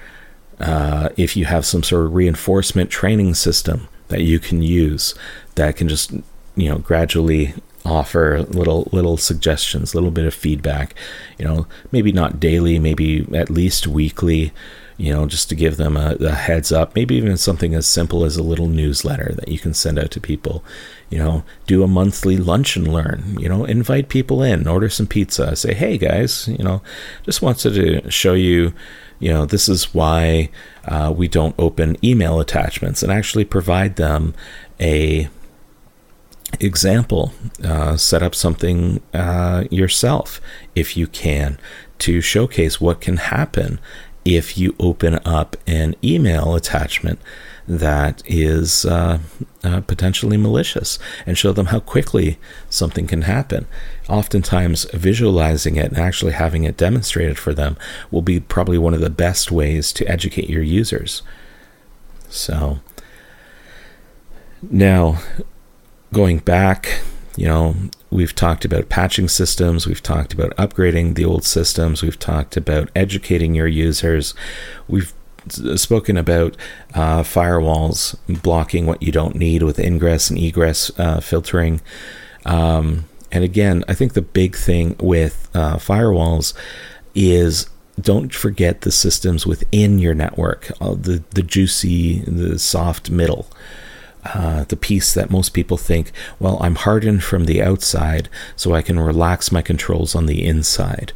Uh, 0.60 1.08
if 1.16 1.34
you 1.34 1.46
have 1.46 1.64
some 1.64 1.82
sort 1.82 2.04
of 2.04 2.14
reinforcement 2.14 2.90
training 2.90 3.32
system 3.32 3.88
that 4.08 4.20
you 4.20 4.38
can 4.38 4.60
use 4.62 5.14
that 5.54 5.76
can 5.76 5.88
just 5.88 6.12
you 6.54 6.68
know 6.68 6.76
gradually 6.78 7.54
offer 7.84 8.42
little 8.42 8.88
little 8.92 9.16
suggestions, 9.16 9.92
a 9.92 9.96
little 9.96 10.10
bit 10.10 10.26
of 10.26 10.34
feedback. 10.34 10.94
You 11.38 11.44
know, 11.44 11.66
maybe 11.90 12.12
not 12.12 12.40
daily, 12.40 12.78
maybe 12.78 13.26
at 13.34 13.50
least 13.50 13.86
weekly. 13.86 14.52
You 14.98 15.12
know, 15.12 15.26
just 15.26 15.48
to 15.48 15.56
give 15.56 15.78
them 15.78 15.96
a, 15.96 16.16
a, 16.20 16.30
heads 16.30 16.70
up. 16.70 16.94
Maybe 16.94 17.16
even 17.16 17.36
something 17.36 17.74
as 17.74 17.88
simple 17.88 18.24
as 18.24 18.36
a 18.36 18.42
little 18.42 18.68
newsletter 18.68 19.32
that 19.34 19.48
you 19.48 19.58
can 19.58 19.74
send 19.74 19.98
out 19.98 20.12
to 20.12 20.20
people. 20.20 20.62
You 21.10 21.18
know, 21.18 21.44
do 21.66 21.82
a 21.82 21.88
monthly 21.88 22.36
lunch 22.36 22.76
and 22.76 22.86
learn. 22.86 23.36
You 23.40 23.48
know, 23.48 23.64
invite 23.64 24.08
people 24.08 24.42
in, 24.42 24.68
order 24.68 24.88
some 24.88 25.06
pizza. 25.06 25.56
Say, 25.56 25.74
hey 25.74 25.98
guys, 25.98 26.46
you 26.46 26.62
know, 26.62 26.82
just 27.24 27.42
wanted 27.42 27.74
to 27.74 28.10
show 28.10 28.34
you 28.34 28.74
you 29.22 29.28
know, 29.28 29.46
this 29.46 29.68
is 29.68 29.94
why 29.94 30.50
uh, 30.84 31.14
we 31.16 31.28
don't 31.28 31.54
open 31.56 31.96
email 32.04 32.40
attachments 32.40 33.04
and 33.04 33.12
actually 33.12 33.44
provide 33.44 33.94
them 33.94 34.34
a 34.80 35.28
example, 36.60 37.32
uh, 37.64 37.96
set 37.96 38.22
up 38.22 38.34
something 38.34 39.00
uh, 39.12 39.64
yourself 39.70 40.40
if 40.74 40.96
you 40.96 41.06
can 41.06 41.58
to 41.98 42.20
showcase 42.20 42.80
what 42.80 43.00
can 43.00 43.16
happen 43.16 43.78
if 44.24 44.56
you 44.56 44.74
open 44.78 45.18
up 45.24 45.56
an 45.66 45.94
email 46.02 46.54
attachment 46.54 47.18
that 47.66 48.22
is 48.26 48.84
uh, 48.84 49.18
uh, 49.62 49.80
potentially 49.82 50.36
malicious 50.36 50.98
and 51.26 51.38
show 51.38 51.52
them 51.52 51.66
how 51.66 51.80
quickly 51.80 52.38
something 52.68 53.06
can 53.06 53.22
happen. 53.22 53.66
Oftentimes, 54.08 54.84
visualizing 54.92 55.76
it 55.76 55.92
and 55.92 55.98
actually 55.98 56.32
having 56.32 56.64
it 56.64 56.76
demonstrated 56.76 57.38
for 57.38 57.54
them 57.54 57.76
will 58.10 58.22
be 58.22 58.40
probably 58.40 58.78
one 58.78 58.94
of 58.94 59.00
the 59.00 59.10
best 59.10 59.50
ways 59.50 59.92
to 59.92 60.06
educate 60.06 60.50
your 60.50 60.62
users. 60.62 61.22
So, 62.28 62.80
now 64.62 65.18
going 66.12 66.38
back, 66.38 67.00
you 67.36 67.46
know, 67.46 67.74
we've 68.10 68.34
talked 68.34 68.64
about 68.64 68.88
patching 68.88 69.28
systems, 69.28 69.86
we've 69.86 70.02
talked 70.02 70.32
about 70.32 70.54
upgrading 70.56 71.14
the 71.14 71.24
old 71.24 71.44
systems, 71.44 72.02
we've 72.02 72.18
talked 72.18 72.56
about 72.56 72.90
educating 72.94 73.54
your 73.54 73.66
users, 73.66 74.34
we've 74.88 75.14
spoken 75.74 76.16
about 76.16 76.56
uh, 76.94 77.22
firewalls 77.22 78.16
blocking 78.42 78.86
what 78.86 79.02
you 79.02 79.10
don't 79.10 79.34
need 79.34 79.62
with 79.62 79.80
ingress 79.80 80.30
and 80.30 80.38
egress 80.38 80.90
uh, 80.98 81.20
filtering. 81.20 81.80
Um, 82.44 83.06
and 83.32 83.42
again, 83.42 83.82
I 83.88 83.94
think 83.94 84.12
the 84.12 84.22
big 84.22 84.54
thing 84.54 84.94
with 85.00 85.48
uh, 85.54 85.76
firewalls 85.76 86.52
is 87.14 87.68
don't 88.00 88.32
forget 88.32 88.82
the 88.82 88.92
systems 88.92 89.46
within 89.46 89.98
your 89.98 90.14
network, 90.14 90.70
uh, 90.80 90.94
the 90.94 91.22
the 91.30 91.42
juicy, 91.42 92.20
the 92.20 92.58
soft 92.58 93.10
middle 93.10 93.48
uh, 94.24 94.64
the 94.64 94.76
piece 94.76 95.14
that 95.14 95.30
most 95.30 95.50
people 95.50 95.76
think, 95.76 96.12
well, 96.38 96.58
I'm 96.60 96.76
hardened 96.76 97.24
from 97.24 97.46
the 97.46 97.62
outside, 97.62 98.28
so 98.56 98.74
I 98.74 98.82
can 98.82 99.00
relax 99.00 99.50
my 99.50 99.62
controls 99.62 100.14
on 100.14 100.26
the 100.26 100.44
inside. 100.44 101.12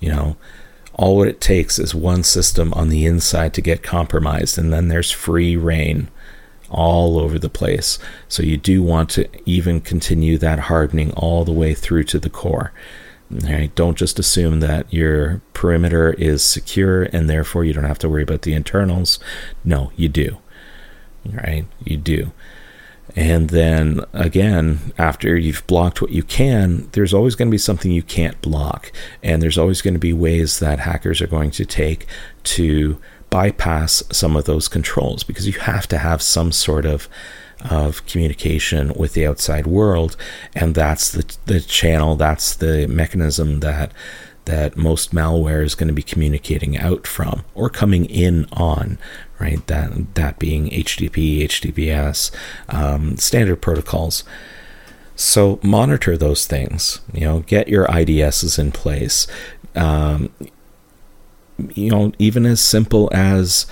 You 0.00 0.10
know, 0.10 0.36
all 0.94 1.22
it 1.22 1.40
takes 1.40 1.78
is 1.78 1.94
one 1.94 2.22
system 2.22 2.72
on 2.74 2.88
the 2.88 3.06
inside 3.06 3.54
to 3.54 3.60
get 3.60 3.82
compromised, 3.82 4.56
and 4.58 4.72
then 4.72 4.88
there's 4.88 5.10
free 5.10 5.56
reign 5.56 6.08
all 6.70 7.18
over 7.18 7.38
the 7.38 7.48
place. 7.48 7.98
So 8.28 8.42
you 8.42 8.56
do 8.56 8.82
want 8.82 9.10
to 9.10 9.28
even 9.44 9.80
continue 9.80 10.38
that 10.38 10.60
hardening 10.60 11.12
all 11.12 11.44
the 11.44 11.52
way 11.52 11.74
through 11.74 12.04
to 12.04 12.18
the 12.18 12.30
core. 12.30 12.72
Right? 13.30 13.74
Don't 13.74 13.98
just 13.98 14.18
assume 14.18 14.60
that 14.60 14.92
your 14.92 15.40
perimeter 15.54 16.12
is 16.12 16.44
secure 16.44 17.04
and 17.04 17.28
therefore 17.28 17.64
you 17.64 17.72
don't 17.72 17.84
have 17.84 17.98
to 18.00 18.08
worry 18.08 18.22
about 18.22 18.42
the 18.42 18.54
internals. 18.54 19.18
No, 19.64 19.92
you 19.96 20.08
do. 20.08 20.38
Right? 21.32 21.66
You 21.84 21.96
do. 21.96 22.32
And 23.16 23.50
then 23.50 24.00
again, 24.12 24.92
after 24.98 25.36
you've 25.36 25.66
blocked 25.66 26.00
what 26.00 26.10
you 26.10 26.22
can, 26.22 26.88
there's 26.92 27.14
always 27.14 27.34
going 27.34 27.48
to 27.48 27.54
be 27.54 27.58
something 27.58 27.90
you 27.90 28.02
can't 28.02 28.40
block. 28.40 28.90
And 29.22 29.42
there's 29.42 29.58
always 29.58 29.82
going 29.82 29.94
to 29.94 30.00
be 30.00 30.12
ways 30.12 30.58
that 30.58 30.80
hackers 30.80 31.20
are 31.20 31.26
going 31.26 31.50
to 31.52 31.64
take 31.64 32.06
to 32.44 32.98
bypass 33.30 34.02
some 34.12 34.36
of 34.36 34.44
those 34.44 34.68
controls 34.68 35.24
because 35.24 35.46
you 35.46 35.54
have 35.54 35.88
to 35.88 35.98
have 35.98 36.22
some 36.22 36.52
sort 36.52 36.86
of 36.86 37.08
of 37.70 38.04
communication 38.06 38.92
with 38.94 39.14
the 39.14 39.26
outside 39.26 39.66
world 39.66 40.16
and 40.54 40.74
that's 40.74 41.10
the 41.10 41.36
the 41.46 41.60
channel 41.60 42.14
that's 42.14 42.54
the 42.56 42.86
mechanism 42.86 43.60
that 43.60 43.90
that 44.44 44.76
most 44.76 45.12
malware 45.12 45.64
is 45.64 45.74
going 45.74 45.88
to 45.88 45.94
be 45.94 46.02
communicating 46.02 46.76
out 46.76 47.06
from 47.06 47.44
or 47.54 47.68
coming 47.68 48.04
in 48.04 48.46
on 48.52 48.98
right? 49.44 49.66
That 49.66 50.14
that 50.14 50.38
being 50.38 50.70
HTTP, 50.70 51.42
HTTPS, 51.42 52.30
um, 52.68 53.16
standard 53.18 53.60
protocols. 53.60 54.24
So 55.16 55.60
monitor 55.62 56.16
those 56.16 56.46
things. 56.46 57.00
You 57.12 57.20
know, 57.20 57.40
get 57.40 57.68
your 57.68 57.86
IDSs 57.86 58.58
in 58.58 58.72
place. 58.72 59.26
Um, 59.76 60.30
you 61.74 61.90
know, 61.90 62.12
even 62.18 62.46
as 62.46 62.60
simple 62.60 63.08
as 63.12 63.66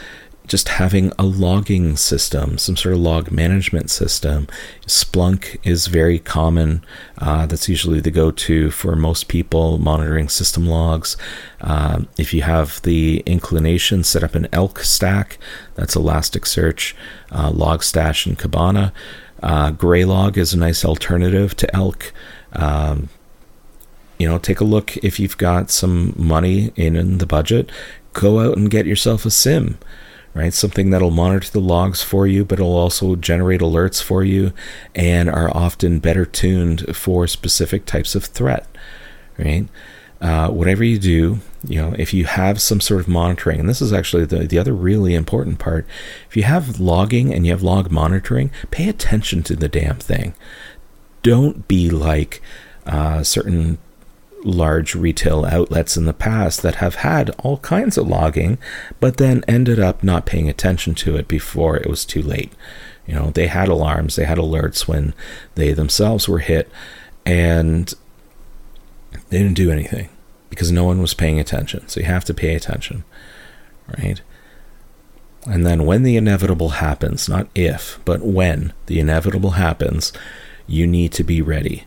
just 0.46 0.68
having 0.68 1.12
a 1.18 1.22
logging 1.22 1.96
system, 1.96 2.58
some 2.58 2.76
sort 2.76 2.94
of 2.94 3.00
log 3.00 3.30
management 3.30 3.90
system. 3.90 4.48
Splunk 4.86 5.58
is 5.62 5.86
very 5.86 6.18
common. 6.18 6.84
Uh, 7.18 7.46
that's 7.46 7.68
usually 7.68 8.00
the 8.00 8.10
go 8.10 8.30
to 8.30 8.70
for 8.70 8.96
most 8.96 9.28
people 9.28 9.78
monitoring 9.78 10.28
system 10.28 10.66
logs. 10.66 11.16
Uh, 11.60 12.02
if 12.18 12.34
you 12.34 12.42
have 12.42 12.82
the 12.82 13.22
inclination, 13.24 14.02
set 14.02 14.24
up 14.24 14.34
an 14.34 14.48
Elk 14.52 14.80
stack. 14.80 15.38
That's 15.74 15.94
Elasticsearch, 15.94 16.94
uh, 17.30 17.50
Logstash, 17.50 18.26
and 18.26 18.38
Kibana. 18.38 18.92
Uh, 19.42 19.72
Graylog 19.72 20.36
is 20.36 20.52
a 20.52 20.58
nice 20.58 20.84
alternative 20.84 21.56
to 21.56 21.74
Elk. 21.74 22.12
Um, 22.52 23.08
you 24.18 24.28
know, 24.28 24.38
take 24.38 24.60
a 24.60 24.64
look 24.64 24.96
if 24.98 25.18
you've 25.18 25.38
got 25.38 25.70
some 25.70 26.14
money 26.16 26.72
in, 26.76 26.94
in 26.94 27.18
the 27.18 27.26
budget. 27.26 27.70
Go 28.12 28.40
out 28.40 28.56
and 28.56 28.70
get 28.70 28.86
yourself 28.86 29.24
a 29.24 29.30
SIEM 29.30 29.78
right? 30.34 30.54
Something 30.54 30.90
that'll 30.90 31.10
monitor 31.10 31.50
the 31.50 31.60
logs 31.60 32.02
for 32.02 32.26
you, 32.26 32.44
but 32.44 32.58
it'll 32.58 32.76
also 32.76 33.16
generate 33.16 33.60
alerts 33.60 34.02
for 34.02 34.24
you 34.24 34.52
and 34.94 35.28
are 35.28 35.54
often 35.54 35.98
better 35.98 36.24
tuned 36.24 36.96
for 36.96 37.26
specific 37.26 37.84
types 37.84 38.14
of 38.14 38.24
threat, 38.24 38.66
right? 39.38 39.68
Uh, 40.20 40.48
whatever 40.48 40.84
you 40.84 40.98
do, 40.98 41.40
you 41.66 41.80
know, 41.82 41.94
if 41.98 42.14
you 42.14 42.24
have 42.26 42.60
some 42.60 42.80
sort 42.80 43.00
of 43.00 43.08
monitoring, 43.08 43.58
and 43.58 43.68
this 43.68 43.82
is 43.82 43.92
actually 43.92 44.24
the, 44.24 44.46
the 44.46 44.58
other 44.58 44.72
really 44.72 45.14
important 45.14 45.58
part, 45.58 45.86
if 46.28 46.36
you 46.36 46.44
have 46.44 46.78
logging 46.78 47.34
and 47.34 47.44
you 47.44 47.52
have 47.52 47.62
log 47.62 47.90
monitoring, 47.90 48.50
pay 48.70 48.88
attention 48.88 49.42
to 49.42 49.56
the 49.56 49.68
damn 49.68 49.98
thing. 49.98 50.32
Don't 51.22 51.66
be 51.66 51.90
like 51.90 52.40
uh, 52.86 53.22
certain 53.22 53.78
large 54.44 54.94
retail 54.94 55.44
outlets 55.44 55.96
in 55.96 56.04
the 56.04 56.12
past 56.12 56.62
that 56.62 56.76
have 56.76 56.96
had 56.96 57.30
all 57.38 57.58
kinds 57.58 57.96
of 57.96 58.08
logging, 58.08 58.58
but 59.00 59.16
then 59.16 59.44
ended 59.46 59.78
up 59.78 60.02
not 60.02 60.26
paying 60.26 60.48
attention 60.48 60.94
to 60.94 61.16
it 61.16 61.28
before 61.28 61.76
it 61.76 61.88
was 61.88 62.04
too 62.04 62.22
late. 62.22 62.52
You 63.06 63.14
know, 63.14 63.30
they 63.30 63.48
had 63.48 63.68
alarms, 63.68 64.16
they 64.16 64.24
had 64.24 64.38
alerts 64.38 64.86
when 64.86 65.14
they 65.54 65.72
themselves 65.72 66.28
were 66.28 66.38
hit, 66.38 66.70
and 67.26 67.92
they 69.28 69.38
didn't 69.38 69.54
do 69.54 69.70
anything 69.70 70.08
because 70.50 70.70
no 70.70 70.84
one 70.84 71.00
was 71.00 71.14
paying 71.14 71.40
attention. 71.40 71.88
So 71.88 72.00
you 72.00 72.06
have 72.06 72.24
to 72.26 72.34
pay 72.34 72.54
attention, 72.54 73.04
right? 73.98 74.20
And 75.46 75.66
then 75.66 75.86
when 75.86 76.04
the 76.04 76.16
inevitable 76.16 76.70
happens, 76.70 77.28
not 77.28 77.48
if, 77.54 77.98
but 78.04 78.22
when 78.22 78.72
the 78.86 79.00
inevitable 79.00 79.52
happens, 79.52 80.12
you 80.66 80.86
need 80.86 81.12
to 81.12 81.24
be 81.24 81.42
ready 81.42 81.84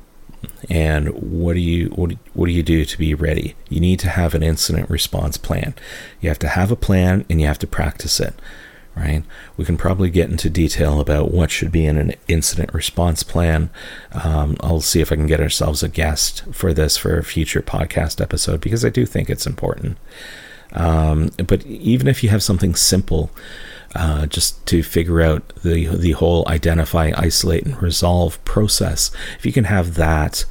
and 0.70 1.10
what 1.10 1.54
do 1.54 1.60
you 1.60 1.90
what, 1.90 2.14
what 2.34 2.48
do 2.48 2.52
you 2.52 2.64
do 2.64 2.86
to 2.86 2.98
be 2.98 3.14
ready? 3.14 3.56
You 3.70 3.80
need 3.80 4.00
to 4.00 4.10
have 4.10 4.34
an 4.34 4.44
incident 4.44 4.90
response 4.90 5.38
plan. 5.38 5.76
You 6.22 6.30
have 6.30 6.40
to 6.40 6.48
have 6.48 6.72
a 6.72 6.76
plan 6.76 7.26
and 7.30 7.40
you 7.42 7.48
have 7.48 7.60
to 7.60 7.68
practice 7.68 8.20
it 8.20 8.34
right? 8.96 9.24
We 9.58 9.66
can 9.66 9.78
probably 9.78 10.10
get 10.10 10.30
into 10.30 10.50
detail 10.50 11.00
about 11.02 11.32
what 11.32 11.52
should 11.52 11.72
be 11.72 11.86
in 11.86 11.98
an 11.98 12.14
incident 12.28 12.74
response 12.74 13.24
plan. 13.24 13.70
Um, 14.14 14.56
i'll 14.62 14.82
see 14.82 15.02
if 15.02 15.12
i 15.12 15.16
can 15.16 15.28
get 15.28 15.42
ourselves 15.42 15.84
a 15.84 15.90
guest 15.90 16.44
for 16.54 16.74
this 16.74 16.96
for 16.98 17.18
a 17.18 17.24
future 17.24 17.62
podcast 17.62 18.22
episode 18.22 18.62
because 18.62 18.86
i 18.86 18.90
do 18.90 19.06
think 19.06 19.30
it's 19.30 19.46
important. 19.46 19.98
Um, 20.72 21.30
but 21.46 21.66
even 21.66 22.08
if 22.08 22.24
you 22.24 22.30
have 22.30 22.44
something 22.44 22.76
simple 22.76 23.30
uh, 23.96 24.26
just 24.26 24.66
to 24.68 24.84
figure 24.84 25.22
out 25.22 25.54
the 25.64 25.88
the 25.88 26.12
whole 26.12 26.48
identify, 26.48 27.12
isolate, 27.16 27.66
and 27.66 27.82
resolve 27.82 28.44
process. 28.46 29.12
If 29.40 29.46
you 29.46 29.54
can 29.54 29.64
have 29.66 29.96
that, 29.96 30.46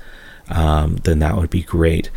um, 0.49 0.97
then 1.05 1.19
that 1.19 1.37
would 1.37 1.51
be 1.51 1.63
great. 1.63 2.11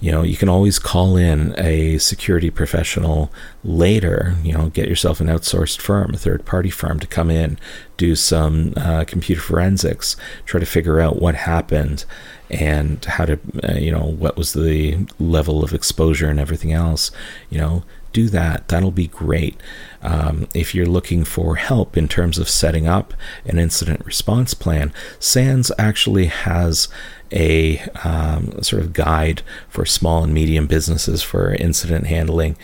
You 0.00 0.10
know, 0.10 0.22
you 0.22 0.36
can 0.36 0.48
always 0.48 0.80
call 0.80 1.16
in 1.16 1.54
a 1.56 1.98
security 1.98 2.50
professional 2.50 3.30
later. 3.62 4.34
You 4.42 4.52
know, 4.52 4.68
get 4.70 4.88
yourself 4.88 5.20
an 5.20 5.28
outsourced 5.28 5.80
firm, 5.80 6.14
a 6.14 6.18
third 6.18 6.44
party 6.44 6.70
firm, 6.70 6.98
to 6.98 7.06
come 7.06 7.30
in, 7.30 7.56
do 7.96 8.16
some 8.16 8.72
uh, 8.76 9.04
computer 9.06 9.40
forensics, 9.40 10.16
try 10.44 10.58
to 10.58 10.66
figure 10.66 10.98
out 10.98 11.22
what 11.22 11.36
happened 11.36 12.04
and 12.50 13.04
how 13.04 13.26
to, 13.26 13.38
uh, 13.62 13.78
you 13.78 13.92
know, 13.92 14.04
what 14.04 14.36
was 14.36 14.54
the 14.54 15.06
level 15.20 15.62
of 15.62 15.72
exposure 15.72 16.28
and 16.28 16.40
everything 16.40 16.72
else. 16.72 17.12
You 17.48 17.58
know, 17.58 17.84
do 18.12 18.28
that. 18.28 18.68
That'll 18.68 18.90
be 18.90 19.08
great. 19.08 19.56
Um, 20.02 20.48
if 20.54 20.74
you're 20.74 20.86
looking 20.86 21.24
for 21.24 21.56
help 21.56 21.96
in 21.96 22.08
terms 22.08 22.38
of 22.38 22.48
setting 22.48 22.86
up 22.86 23.14
an 23.44 23.58
incident 23.58 24.04
response 24.04 24.54
plan, 24.54 24.92
SANS 25.18 25.72
actually 25.78 26.26
has 26.26 26.88
a 27.30 27.78
um, 28.04 28.62
sort 28.62 28.82
of 28.82 28.92
guide 28.92 29.42
for 29.68 29.86
small 29.86 30.24
and 30.24 30.34
medium 30.34 30.66
businesses 30.66 31.22
for 31.22 31.54
incident 31.54 32.06
handling. 32.06 32.56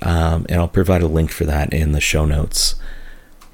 Um, 0.00 0.46
and 0.48 0.60
I'll 0.60 0.68
provide 0.68 1.02
a 1.02 1.08
link 1.08 1.30
for 1.30 1.44
that 1.44 1.72
in 1.72 1.92
the 1.92 2.00
show 2.00 2.24
notes. 2.24 2.76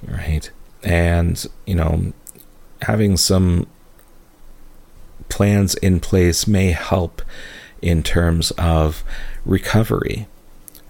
Right. 0.06 0.50
And, 0.82 1.44
you 1.66 1.74
know, 1.74 2.12
having 2.82 3.16
some 3.16 3.66
plans 5.28 5.74
in 5.76 6.00
place 6.00 6.46
may 6.46 6.70
help 6.70 7.22
in 7.82 8.02
terms 8.02 8.50
of 8.52 9.04
recovery, 9.44 10.26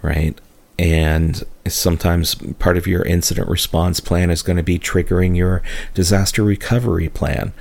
right? 0.03 0.39
And 0.79 1.43
sometimes 1.67 2.37
part 2.59 2.77
of 2.77 2.87
your 2.87 3.05
incident 3.05 3.49
response 3.49 3.99
plan 4.01 4.31
is 4.31 4.43
going 4.43 4.59
to 4.59 4.63
be 4.63 4.79
triggering 4.79 5.37
your 5.37 5.63
disaster 5.93 6.45
recovery 6.45 7.09
plan, 7.09 7.53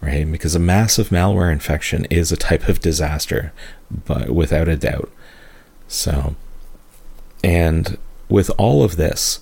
right? 0.00 0.30
Because 0.30 0.54
a 0.54 0.60
massive 0.60 1.10
malware 1.10 1.52
infection 1.52 2.06
is 2.06 2.32
a 2.32 2.36
type 2.36 2.68
of 2.68 2.80
disaster, 2.80 3.52
but 3.90 4.30
without 4.30 4.68
a 4.68 4.76
doubt. 4.76 5.10
So, 5.86 6.34
and 7.44 7.98
with 8.30 8.50
all 8.56 8.82
of 8.82 8.96
this, 8.96 9.40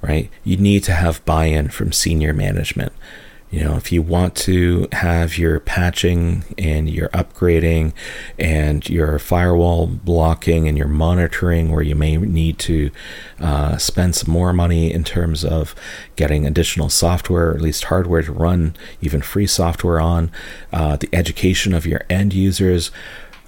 right, 0.00 0.30
you 0.42 0.56
need 0.56 0.82
to 0.84 0.92
have 0.92 1.24
buy 1.26 1.46
in 1.46 1.68
from 1.68 1.92
senior 1.92 2.32
management. 2.32 2.92
You 3.52 3.64
know, 3.64 3.76
if 3.76 3.92
you 3.92 4.00
want 4.00 4.34
to 4.36 4.88
have 4.92 5.36
your 5.36 5.60
patching 5.60 6.42
and 6.56 6.88
your 6.88 7.10
upgrading 7.10 7.92
and 8.38 8.88
your 8.88 9.18
firewall 9.18 9.86
blocking 9.86 10.66
and 10.66 10.78
your 10.78 10.88
monitoring, 10.88 11.70
where 11.70 11.82
you 11.82 11.94
may 11.94 12.16
need 12.16 12.58
to 12.60 12.90
uh, 13.38 13.76
spend 13.76 14.14
some 14.14 14.32
more 14.32 14.54
money 14.54 14.90
in 14.90 15.04
terms 15.04 15.44
of 15.44 15.74
getting 16.16 16.46
additional 16.46 16.88
software, 16.88 17.50
or 17.50 17.54
at 17.54 17.60
least 17.60 17.84
hardware 17.84 18.22
to 18.22 18.32
run 18.32 18.74
even 19.02 19.20
free 19.20 19.46
software 19.46 20.00
on, 20.00 20.30
uh, 20.72 20.96
the 20.96 21.10
education 21.12 21.74
of 21.74 21.84
your 21.84 22.00
end 22.08 22.32
users, 22.32 22.90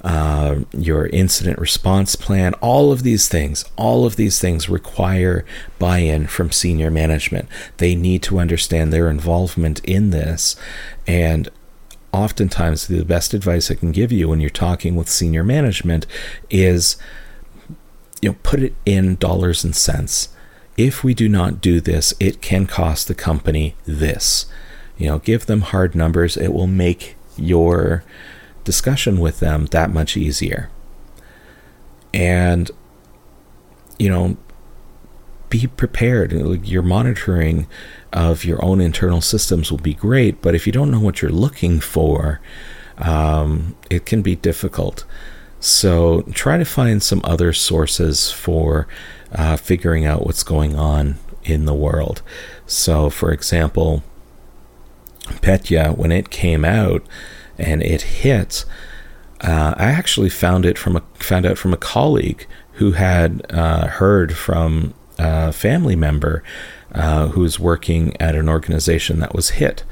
uh, 0.05 0.61
your 0.73 1.07
incident 1.07 1.59
response 1.59 2.15
plan, 2.15 2.53
all 2.55 2.93
of 2.93 3.03
these 3.03 3.27
things, 3.27 3.65
all 3.77 4.05
of 4.05 4.17
these 4.17 4.39
things 4.39 4.69
require 4.69 5.47
buy 5.79 5.99
in 5.99 6.27
from 6.27 6.53
senior 6.53 6.91
management. 6.91 7.49
They 7.79 7.95
need 7.95 8.23
to 8.25 8.39
understand 8.39 8.93
their 8.93 9.09
involvement 9.09 9.83
in 9.83 10.11
this. 10.11 10.57
And 11.07 11.49
oftentimes, 12.13 12.87
the 12.87 13.03
best 13.03 13.33
advice 13.33 13.71
I 13.71 13.77
can 13.77 13.93
give 13.93 14.13
you 14.13 14.29
when 14.29 14.41
you're 14.41 14.51
talking 14.51 14.95
with 14.95 15.09
senior 15.09 15.43
management 15.43 16.07
is 16.51 16.99
you 18.21 18.31
know, 18.31 18.37
put 18.43 18.61
it 18.61 18.75
in 18.85 19.17
dollars 19.17 19.65
and 19.65 19.75
cents. 19.75 20.29
If 20.77 21.03
we 21.03 21.15
do 21.15 21.31
not 21.31 21.63
do 21.63 21.81
this, 21.81 22.13
it 22.21 22.43
can 22.43 22.67
cost 22.67 23.09
the 23.09 23.15
company 23.15 23.75
this. 23.87 24.45
You 24.99 25.09
know, 25.09 25.19
give 25.19 25.47
them 25.47 25.63
hard 25.63 25.95
numbers. 25.95 26.37
It 26.37 26.53
will 26.53 26.67
make 26.67 27.17
your 27.39 28.05
discussion 28.65 29.21
with 29.21 29.41
them 29.41 29.67
that 29.67 29.91
much 29.91 30.17
easier. 30.17 30.71
And, 32.13 32.71
you 33.99 34.09
know, 34.09 34.37
be 35.51 35.67
prepared. 35.67 36.33
Your 36.67 36.83
monitoring 36.83 37.67
of 38.13 38.45
your 38.45 38.65
own 38.65 38.81
internal 38.81 39.21
systems 39.21 39.71
will 39.71 39.79
be 39.79 39.95
great, 39.95 40.43
but 40.43 40.55
if 40.55 40.67
you 40.67 40.73
don't 40.73 40.91
know 40.91 41.01
what 41.01 41.23
you're 41.23 41.31
looking 41.31 41.81
for, 41.81 42.41
um, 42.99 43.77
it 43.91 44.07
can 44.07 44.23
be 44.23 44.37
difficult. 44.37 45.05
So 45.61 46.23
try 46.33 46.59
to 46.59 46.65
find 46.65 47.03
some 47.03 47.21
other 47.25 47.53
sources 47.53 48.31
for 48.31 48.87
uh, 49.33 49.57
figuring 49.57 50.05
out 50.05 50.27
what's 50.27 50.43
going 50.43 50.77
on 50.77 51.17
in 51.45 51.65
the 51.65 51.75
world. 51.75 52.23
So, 52.67 53.11
for 53.11 53.33
example, 53.33 54.03
Petya, 55.41 55.93
when 55.93 56.13
it 56.13 56.31
came 56.31 56.65
out 56.65 57.03
and 57.59 57.83
it 57.83 58.03
hit, 58.03 58.65
uh, 59.41 59.75
I 59.77 59.87
actually 59.87 60.31
found 60.31 60.65
it 60.65 60.79
from 60.79 60.97
a 60.97 61.03
found 61.15 61.47
out 61.47 61.59
from 61.59 61.73
a 61.73 61.79
colleague 61.79 62.47
who 62.75 62.93
had 62.93 63.45
uh, 63.51 63.87
heard 63.87 64.37
from 64.37 64.95
a 65.19 65.53
family 65.53 65.97
member 65.97 66.43
uh, 66.93 67.29
who 67.29 67.41
was 67.41 67.61
working 67.61 68.17
at 68.21 68.35
an 68.35 68.49
organization 68.49 69.21
that 69.21 69.35
was 69.35 69.51
hit, 69.51 69.85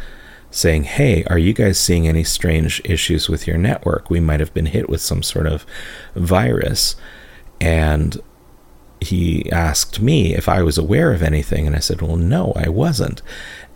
saying, 0.50 0.84
"Hey, 0.84 1.24
are 1.24 1.38
you 1.38 1.52
guys 1.52 1.78
seeing 1.78 2.08
any 2.08 2.24
strange 2.24 2.80
issues 2.84 3.28
with 3.28 3.46
your 3.46 3.58
network? 3.58 4.10
We 4.10 4.20
might 4.20 4.40
have 4.40 4.54
been 4.54 4.66
hit 4.66 4.88
with 4.88 5.00
some 5.00 5.22
sort 5.22 5.46
of 5.46 5.66
virus." 6.14 6.96
And 7.60 8.20
he 9.02 9.50
asked 9.50 10.00
me 10.00 10.34
if 10.34 10.48
I 10.48 10.62
was 10.62 10.78
aware 10.78 11.12
of 11.12 11.22
anything, 11.22 11.66
and 11.66 11.76
I 11.76 11.80
said, 11.80 12.00
Well, 12.02 12.16
no, 12.16 12.52
I 12.56 12.68
wasn't. 12.68 13.22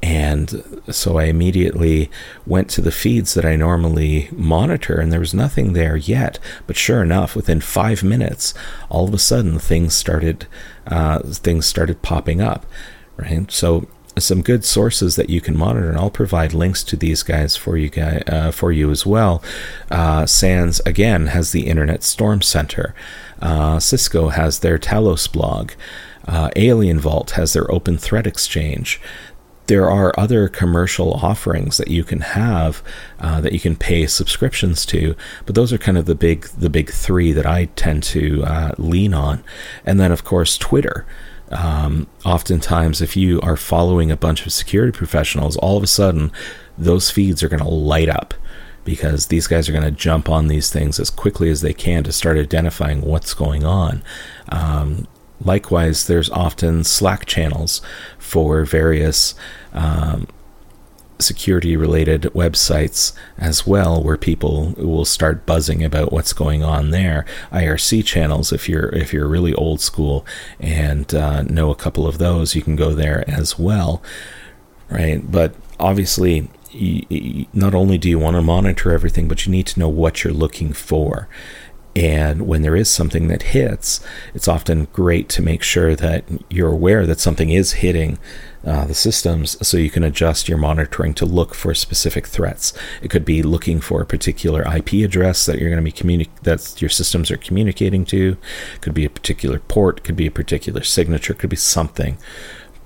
And 0.03 0.83
so 0.91 1.19
I 1.19 1.25
immediately 1.25 2.11
went 2.47 2.69
to 2.71 2.81
the 2.81 2.93
feeds 2.93 3.35
that 3.35 3.45
I 3.45 3.57
normally 3.57 4.29
monitor, 4.31 5.01
and 5.01 5.13
there 5.13 5.21
was 5.21 5.35
nothing 5.35 5.73
there 5.73 5.97
yet. 5.97 6.39
But 6.67 6.77
sure 6.77 7.03
enough, 7.03 7.35
within 7.35 7.61
five 7.61 8.03
minutes, 8.03 8.53
all 8.89 9.09
of 9.09 9.15
a 9.15 9.19
sudden 9.19 9.59
things 9.59 9.95
started 9.95 10.47
uh, 10.87 11.21
things 11.21 11.67
started 11.67 12.03
popping 12.03 12.41
up. 12.41 12.67
Right, 13.17 13.51
so 13.51 13.89
some 14.19 14.43
good 14.43 14.65
sources 14.65 15.17
that 15.17 15.31
you 15.31 15.41
can 15.41 15.57
monitor, 15.57 15.89
and 15.89 15.99
I'll 15.99 16.11
provide 16.11 16.55
links 16.55 16.83
to 16.85 16.97
these 16.97 17.23
guys 17.23 17.57
for 17.57 17.77
you 17.77 17.89
guys 17.89 18.23
uh, 18.27 18.51
for 18.51 18.73
you 18.73 18.91
as 18.91 19.05
well. 19.05 19.43
Uh, 19.91 20.27
SANS 20.27 20.81
again 20.87 21.29
has 21.29 21.53
the 21.53 21.67
Internet 21.67 22.03
Storm 22.03 22.43
Center. 22.43 22.95
Uh, 23.41 23.79
Cisco 23.79 24.29
has 24.29 24.61
their 24.61 24.79
Talos 24.79 25.31
blog. 25.31 25.73
Uh, 26.27 26.51
Alien 26.57 26.99
Vault 26.99 27.33
has 27.33 27.53
their 27.53 27.71
Open 27.71 27.99
Threat 27.99 28.27
Exchange. 28.27 29.01
There 29.67 29.91
are 29.91 30.15
other 30.17 30.49
commercial 30.49 31.15
offerings 31.15 31.77
that 31.77 31.89
you 31.89 32.05
can 32.05 32.21
have 32.21 32.83
uh, 33.19 33.41
that 33.41 33.53
you 33.53 33.59
can 33.59 33.75
pay 33.75 34.07
subscriptions 34.07 34.87
to, 34.87 35.17
but 35.45 35.57
those 35.57 35.73
are 35.73 35.79
kind 35.79 35.99
of 35.99 36.07
the 36.07 36.15
big 36.15 36.47
the 36.57 36.71
big 36.71 36.91
three 36.91 37.33
that 37.33 37.47
I 37.47 37.65
tend 37.77 38.05
to 38.05 38.45
uh, 38.45 38.73
lean 38.79 39.13
on. 39.13 39.43
And 39.85 39.99
then 39.99 40.13
of 40.13 40.25
course 40.25 40.57
Twitter. 40.57 41.05
Um, 41.51 42.09
oftentimes, 42.25 43.01
if 43.01 43.17
you 43.17 43.41
are 43.41 43.57
following 43.57 44.11
a 44.11 44.17
bunch 44.17 44.47
of 44.47 44.53
security 44.53 44.97
professionals, 44.97 45.57
all 45.57 45.77
of 45.77 45.83
a 45.83 45.89
sudden 45.89 46.33
those 46.77 47.11
feeds 47.11 47.43
are 47.43 47.49
going 47.49 47.63
to 47.63 47.69
light 47.69 48.09
up 48.09 48.35
because 48.87 49.27
these 49.27 49.47
guys 49.47 49.69
are 49.69 49.73
going 49.73 49.85
to 49.85 49.91
jump 49.91 50.31
on 50.31 50.47
these 50.47 50.73
things 50.73 50.99
as 50.99 51.11
quickly 51.11 51.51
as 51.51 51.61
they 51.61 51.75
can 51.75 52.05
to 52.05 52.13
start 52.13 52.39
identifying 52.39 53.03
what's 53.03 53.35
going 53.35 53.65
on. 53.65 54.03
Um, 54.49 55.07
likewise, 55.45 56.07
there's 56.07 56.31
often 56.31 56.85
Slack 56.85 57.27
channels 57.27 57.83
for 58.19 58.65
various 58.65 59.35
um, 59.75 60.27
security 61.19 61.77
related 61.77 62.23
websites 62.35 63.13
as 63.39 63.67
well 63.67 64.03
where 64.03 64.17
people 64.17 64.75
will 64.77 65.05
start 65.05 65.47
buzzing 65.47 65.83
about 65.83 66.13
what's 66.13 66.35
going 66.35 66.63
on 66.63 66.91
there 66.91 67.25
irc 67.53 68.05
channels 68.05 68.53
if 68.53 68.69
you're 68.69 68.91
if 68.91 69.15
you're 69.15 69.27
really 69.27 69.55
old 69.55 69.81
school 69.81 70.27
and 70.61 71.15
uh, 71.15 71.43
know 71.45 71.71
a 71.71 71.75
couple 71.75 72.07
of 72.07 72.19
those 72.19 72.55
you 72.55 72.61
can 72.61 72.77
go 72.77 72.95
there 72.95 73.25
as 73.31 73.59
well 73.59 74.03
right 74.91 75.31
but 75.33 75.55
obviously 75.81 76.51
not 77.53 77.75
only 77.75 77.99
do 77.99 78.09
you 78.09 78.19
want 78.19 78.37
to 78.37 78.43
monitor 78.43 78.93
everything, 78.93 79.29
but 79.29 79.47
you 79.47 79.53
need 79.53 79.67
to 79.69 79.81
know 79.81 79.89
what 79.89 80.25
you're 80.25 80.33
looking 80.33 80.73
for. 80.73 81.29
And 81.97 82.47
when 82.47 82.61
there 82.61 82.77
is 82.77 82.91
something 82.91 83.29
that 83.29 83.43
hits, 83.43 84.01
it's 84.35 84.49
often 84.49 84.87
great 84.93 85.31
to 85.31 85.41
make 85.41 85.63
sure 85.63 85.97
that 85.97 86.25
you're 86.51 86.71
aware 86.71 87.07
that 87.07 87.21
something 87.21 87.49
is 87.49 87.73
hitting 87.73 88.19
uh, 88.67 88.85
the 88.85 88.95
systems 88.95 89.57
so 89.67 89.79
you 89.79 89.89
can 89.89 90.03
adjust 90.03 90.47
your 90.47 90.59
monitoring 90.59 91.15
to 91.15 91.25
look 91.25 91.55
for 91.55 91.73
specific 91.73 92.27
threats. 92.27 92.75
It 93.01 93.09
could 93.09 93.25
be 93.25 93.43
looking 93.43 93.81
for 93.81 94.03
a 94.03 94.07
particular 94.07 94.63
IP 94.63 94.93
address 95.05 95.47
that 95.47 95.59
you're 95.59 95.71
going 95.71 95.83
to 95.83 95.91
be 95.91 95.91
communi- 95.91 96.29
that 96.43 96.83
your 96.83 96.91
systems 96.91 97.31
are 97.31 97.39
communicating 97.39 98.05
to. 98.07 98.37
Could 98.83 98.93
be 98.93 99.07
a 99.07 99.11
particular 99.11 99.61
port, 99.61 100.05
could 100.05 100.17
be 100.17 100.27
a 100.27 100.31
particular 100.31 100.83
signature, 100.83 101.33
could 101.33 101.49
be 101.49 101.57
something. 101.57 102.19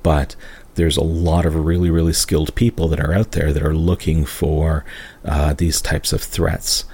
But 0.05 0.37
there's 0.75 0.97
a 0.97 1.03
lot 1.03 1.47
of 1.47 1.55
really, 1.55 1.91
really 1.91 2.13
skilled 2.13 2.55
people 2.55 2.89
that 2.89 3.01
are 3.01 3.13
out 3.13 3.33
there 3.33 3.53
that 3.53 3.63
are 3.63 3.75
looking 3.75 4.25
for 4.25 4.85
uh, 5.25 5.53
these 5.55 5.81
types 5.81 6.13
of 6.13 6.23
threats, 6.23 6.85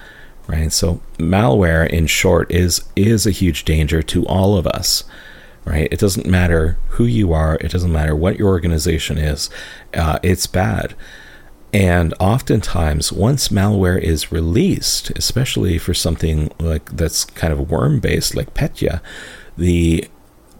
right? 0.46 0.72
So 0.72 1.00
malware, 1.18 1.88
in 1.88 2.06
short, 2.06 2.50
is 2.50 2.84
is 2.96 3.26
a 3.26 3.30
huge 3.30 3.64
danger 3.64 4.02
to 4.02 4.26
all 4.26 4.56
of 4.56 4.66
us, 4.66 5.04
right? 5.64 5.88
It 5.92 6.00
doesn't 6.00 6.26
matter 6.26 6.78
who 6.90 7.04
you 7.04 7.32
are, 7.32 7.56
it 7.60 7.70
doesn't 7.70 7.92
matter 7.92 8.16
what 8.16 8.38
your 8.38 8.48
organization 8.48 9.18
is, 9.18 9.50
uh, 9.94 10.18
it's 10.22 10.46
bad. 10.46 10.94
And 11.72 12.14
oftentimes, 12.18 13.12
once 13.12 13.48
malware 13.48 14.00
is 14.00 14.32
released, 14.32 15.10
especially 15.10 15.76
for 15.78 15.92
something 15.92 16.50
like 16.58 16.96
that's 16.96 17.24
kind 17.24 17.52
of 17.52 17.70
worm 17.70 18.00
based, 18.00 18.34
like 18.34 18.54
Petya, 18.54 19.02
the 19.58 20.08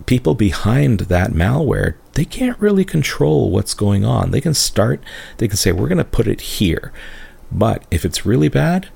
people 0.05 0.35
behind 0.35 1.01
that 1.01 1.31
malware 1.31 1.95
they 2.17 2.25
can't 2.25 2.59
really 2.59 2.85
control 2.85 3.51
what's 3.51 3.75
going 3.75 4.05
on. 4.05 4.31
They 4.31 4.41
can 4.41 4.55
start, 4.55 5.03
they 5.37 5.49
can 5.49 5.59
say, 5.59 5.71
we're 5.71 5.89
going 5.89 5.99
to 5.99 6.05
put 6.05 6.27
it 6.27 6.41
here. 6.41 6.91
But 7.53 7.85
if 7.91 8.05
it's 8.07 8.25
really 8.25 8.49
bad, 8.49 8.89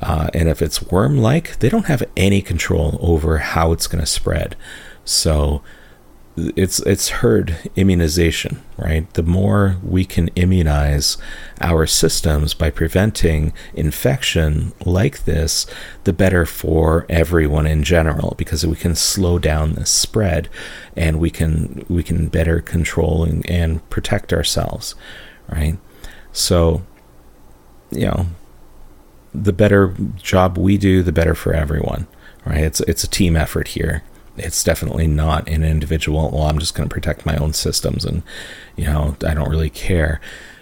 uh, 0.00 0.28
and 0.32 0.48
if 0.48 0.62
it's 0.62 0.82
worm 0.82 1.18
like, 1.18 1.58
they 1.58 1.68
don't 1.68 1.86
have 1.86 2.02
any 2.16 2.40
control 2.40 2.98
over 3.00 3.38
how 3.38 3.72
it's 3.72 3.86
going 3.86 4.00
to 4.00 4.06
spread. 4.06 4.56
So 5.04 5.62
it's 6.36 6.80
it's 6.80 7.08
herd 7.08 7.56
immunization, 7.76 8.62
right? 8.78 9.12
The 9.14 9.22
more 9.22 9.76
we 9.82 10.04
can 10.04 10.28
immunize 10.28 11.18
our 11.60 11.86
systems 11.86 12.54
by 12.54 12.70
preventing 12.70 13.52
infection 13.74 14.72
like 14.86 15.24
this, 15.24 15.66
the 16.04 16.12
better 16.12 16.46
for 16.46 17.04
everyone 17.10 17.66
in 17.66 17.82
general 17.82 18.34
because 18.38 18.66
we 18.66 18.76
can 18.76 18.94
slow 18.94 19.38
down 19.38 19.74
the 19.74 19.84
spread 19.84 20.48
and 20.96 21.20
we 21.20 21.28
can 21.28 21.84
we 21.88 22.02
can 22.02 22.28
better 22.28 22.60
control 22.60 23.24
and, 23.24 23.48
and 23.50 23.88
protect 23.90 24.32
ourselves, 24.32 24.94
right? 25.50 25.76
So, 26.32 26.82
you 27.90 28.06
know, 28.06 28.26
the 29.34 29.52
better 29.52 29.94
job 30.16 30.56
we 30.56 30.78
do, 30.78 31.02
the 31.02 31.12
better 31.12 31.34
for 31.34 31.52
everyone, 31.52 32.06
right? 32.46 32.64
It's 32.64 32.80
it's 32.80 33.04
a 33.04 33.08
team 33.08 33.36
effort 33.36 33.68
here 33.68 34.02
it's 34.36 34.64
definitely 34.64 35.06
not 35.06 35.48
an 35.48 35.64
individual. 35.64 36.30
Well 36.30 36.44
i'm 36.44 36.58
just 36.58 36.74
going 36.74 36.88
to 36.88 36.92
protect 36.92 37.26
my 37.26 37.36
own 37.36 37.52
systems 37.52 38.04
and 38.04 38.22
you 38.76 38.84
know 38.84 39.16
i 39.26 39.34
don't 39.34 39.50
really 39.50 39.70
care. 39.70 40.20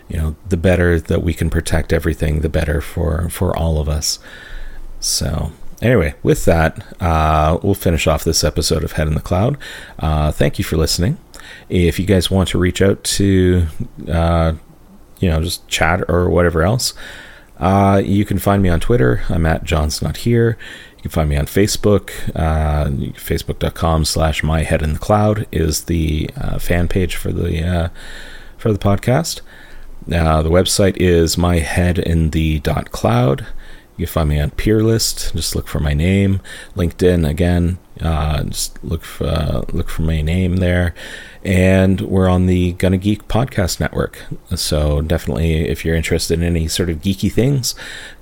You 0.09 0.17
know 0.17 0.37
the 0.49 0.57
better 0.57 0.99
that 0.99 1.23
we 1.23 1.35
can 1.35 1.51
protect 1.51 1.93
everything 1.93 2.41
the 2.41 2.49
better 2.49 2.81
for 2.81 3.29
for 3.31 3.57
all 3.57 3.79
of 3.79 3.89
us. 3.89 4.19
So 4.99 5.53
anyway 5.81 6.15
with 6.23 6.45
that 6.45 6.85
uh, 7.01 7.59
we'll 7.63 7.75
finish 7.75 8.07
off 8.07 8.25
this 8.25 8.45
episode 8.45 8.85
of 8.85 8.93
head 8.93 9.07
in 9.07 9.15
the 9.15 9.21
cloud. 9.21 9.57
Uh, 9.99 10.33
thank 10.33 10.59
you 10.59 10.65
for 10.65 10.77
listening. 10.77 11.19
If 11.69 11.99
you 11.99 12.07
guys 12.07 12.31
want 12.31 12.49
to 12.51 12.59
reach 12.59 12.83
out 12.83 13.03
to 13.05 13.67
uh, 14.09 14.55
you 15.21 15.31
know 15.31 15.41
just 15.43 15.67
chat 15.69 16.03
or 16.09 16.29
whatever 16.29 16.63
else 16.63 16.95
uh, 17.61 18.03
you 18.05 18.25
can 18.25 18.39
find 18.39 18.63
me 18.63 18.69
on 18.69 18.81
twitter 18.81 19.23
i'm 19.29 19.47
at 19.47 19.65
john's 19.65 20.03
not 20.03 20.19
here 20.19 20.59
you 21.01 21.05
can 21.05 21.13
find 21.13 21.31
me 21.31 21.37
on 21.39 21.47
Facebook. 21.47 22.11
Uh, 22.37 22.91
Facebook.com 23.15 24.05
slash 24.05 24.43
my 24.43 24.65
head 24.65 24.83
in 24.83 24.93
the 24.93 24.99
cloud 24.99 25.47
is 25.51 25.85
the 25.85 26.29
uh, 26.37 26.59
fan 26.59 26.89
page 26.89 27.17
for 27.17 27.33
the 27.33 27.67
uh, 27.67 27.89
for 28.59 28.71
the 28.71 28.79
podcast. 28.79 29.41
Uh, 30.13 30.43
the 30.43 30.51
website 30.51 30.99
is 30.99 31.39
my 31.39 31.61
head 31.61 31.99
in 31.99 32.31
the 32.31 32.59
dot 32.59 32.91
cloud. 32.91 33.47
You 33.97 34.05
can 34.05 34.13
find 34.13 34.29
me 34.29 34.41
on 34.41 34.51
Peerlyst. 34.51 35.33
Just 35.33 35.57
look 35.57 35.69
for 35.69 35.81
my 35.81 35.95
name. 35.95 36.43
LinkedIn 36.77 37.27
again. 37.27 37.79
Uh, 37.99 38.45
just 38.45 38.83
look 38.85 39.03
for 39.03 39.27
uh, 39.27 39.63
look 39.73 39.89
for 39.89 40.03
my 40.03 40.21
name 40.21 40.57
there, 40.57 40.95
and 41.45 42.01
we're 42.03 42.29
on 42.29 42.47
the 42.47 42.73
Gonna 42.73 42.99
Geek 42.99 43.29
podcast 43.29 43.81
network. 43.81 44.25
So 44.55 45.01
definitely, 45.01 45.69
if 45.69 45.85
you're 45.85 45.97
interested 45.97 46.39
in 46.39 46.45
any 46.45 46.69
sort 46.69 46.91
of 46.91 46.99
geeky 46.99 47.33
things, 47.33 47.75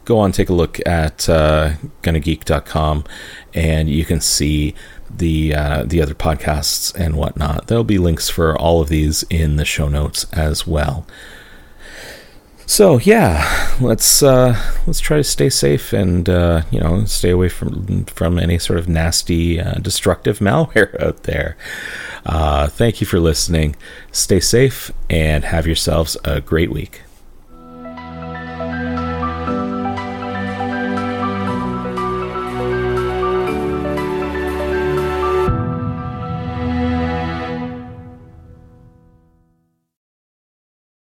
go 0.04 0.18
on 0.18 0.32
take 0.32 0.48
a 0.48 0.54
look 0.54 0.80
at 0.86 1.28
uh, 1.28 1.72
gonnageek.com, 2.02 3.04
and 3.54 3.90
you 3.90 4.04
can 4.04 4.20
see 4.20 4.74
the 5.10 5.54
uh, 5.54 5.84
the 5.84 6.00
other 6.00 6.14
podcasts 6.14 6.94
and 6.94 7.16
whatnot. 7.16 7.66
There'll 7.66 7.84
be 7.84 7.98
links 7.98 8.28
for 8.28 8.56
all 8.56 8.80
of 8.80 8.88
these 8.88 9.24
in 9.24 9.56
the 9.56 9.64
show 9.64 9.88
notes 9.88 10.26
as 10.32 10.66
well. 10.66 11.06
So 12.68 12.98
yeah, 12.98 13.76
let's 13.80 14.22
uh, 14.22 14.54
let's 14.86 15.00
try 15.00 15.16
to 15.16 15.24
stay 15.24 15.48
safe 15.48 15.94
and 15.94 16.28
uh, 16.28 16.62
you 16.70 16.78
know 16.78 17.06
stay 17.06 17.30
away 17.30 17.48
from 17.48 18.04
from 18.04 18.38
any 18.38 18.58
sort 18.58 18.78
of 18.78 18.86
nasty, 18.86 19.58
uh, 19.58 19.78
destructive 19.80 20.38
malware 20.46 21.00
out 21.02 21.22
there. 21.22 21.56
Uh, 22.26 22.66
thank 22.68 23.00
you 23.00 23.06
for 23.06 23.20
listening. 23.20 23.74
Stay 24.12 24.38
safe 24.38 24.92
and 25.08 25.44
have 25.44 25.66
yourselves 25.66 26.18
a 26.24 26.42
great 26.42 26.70
week. 26.70 27.00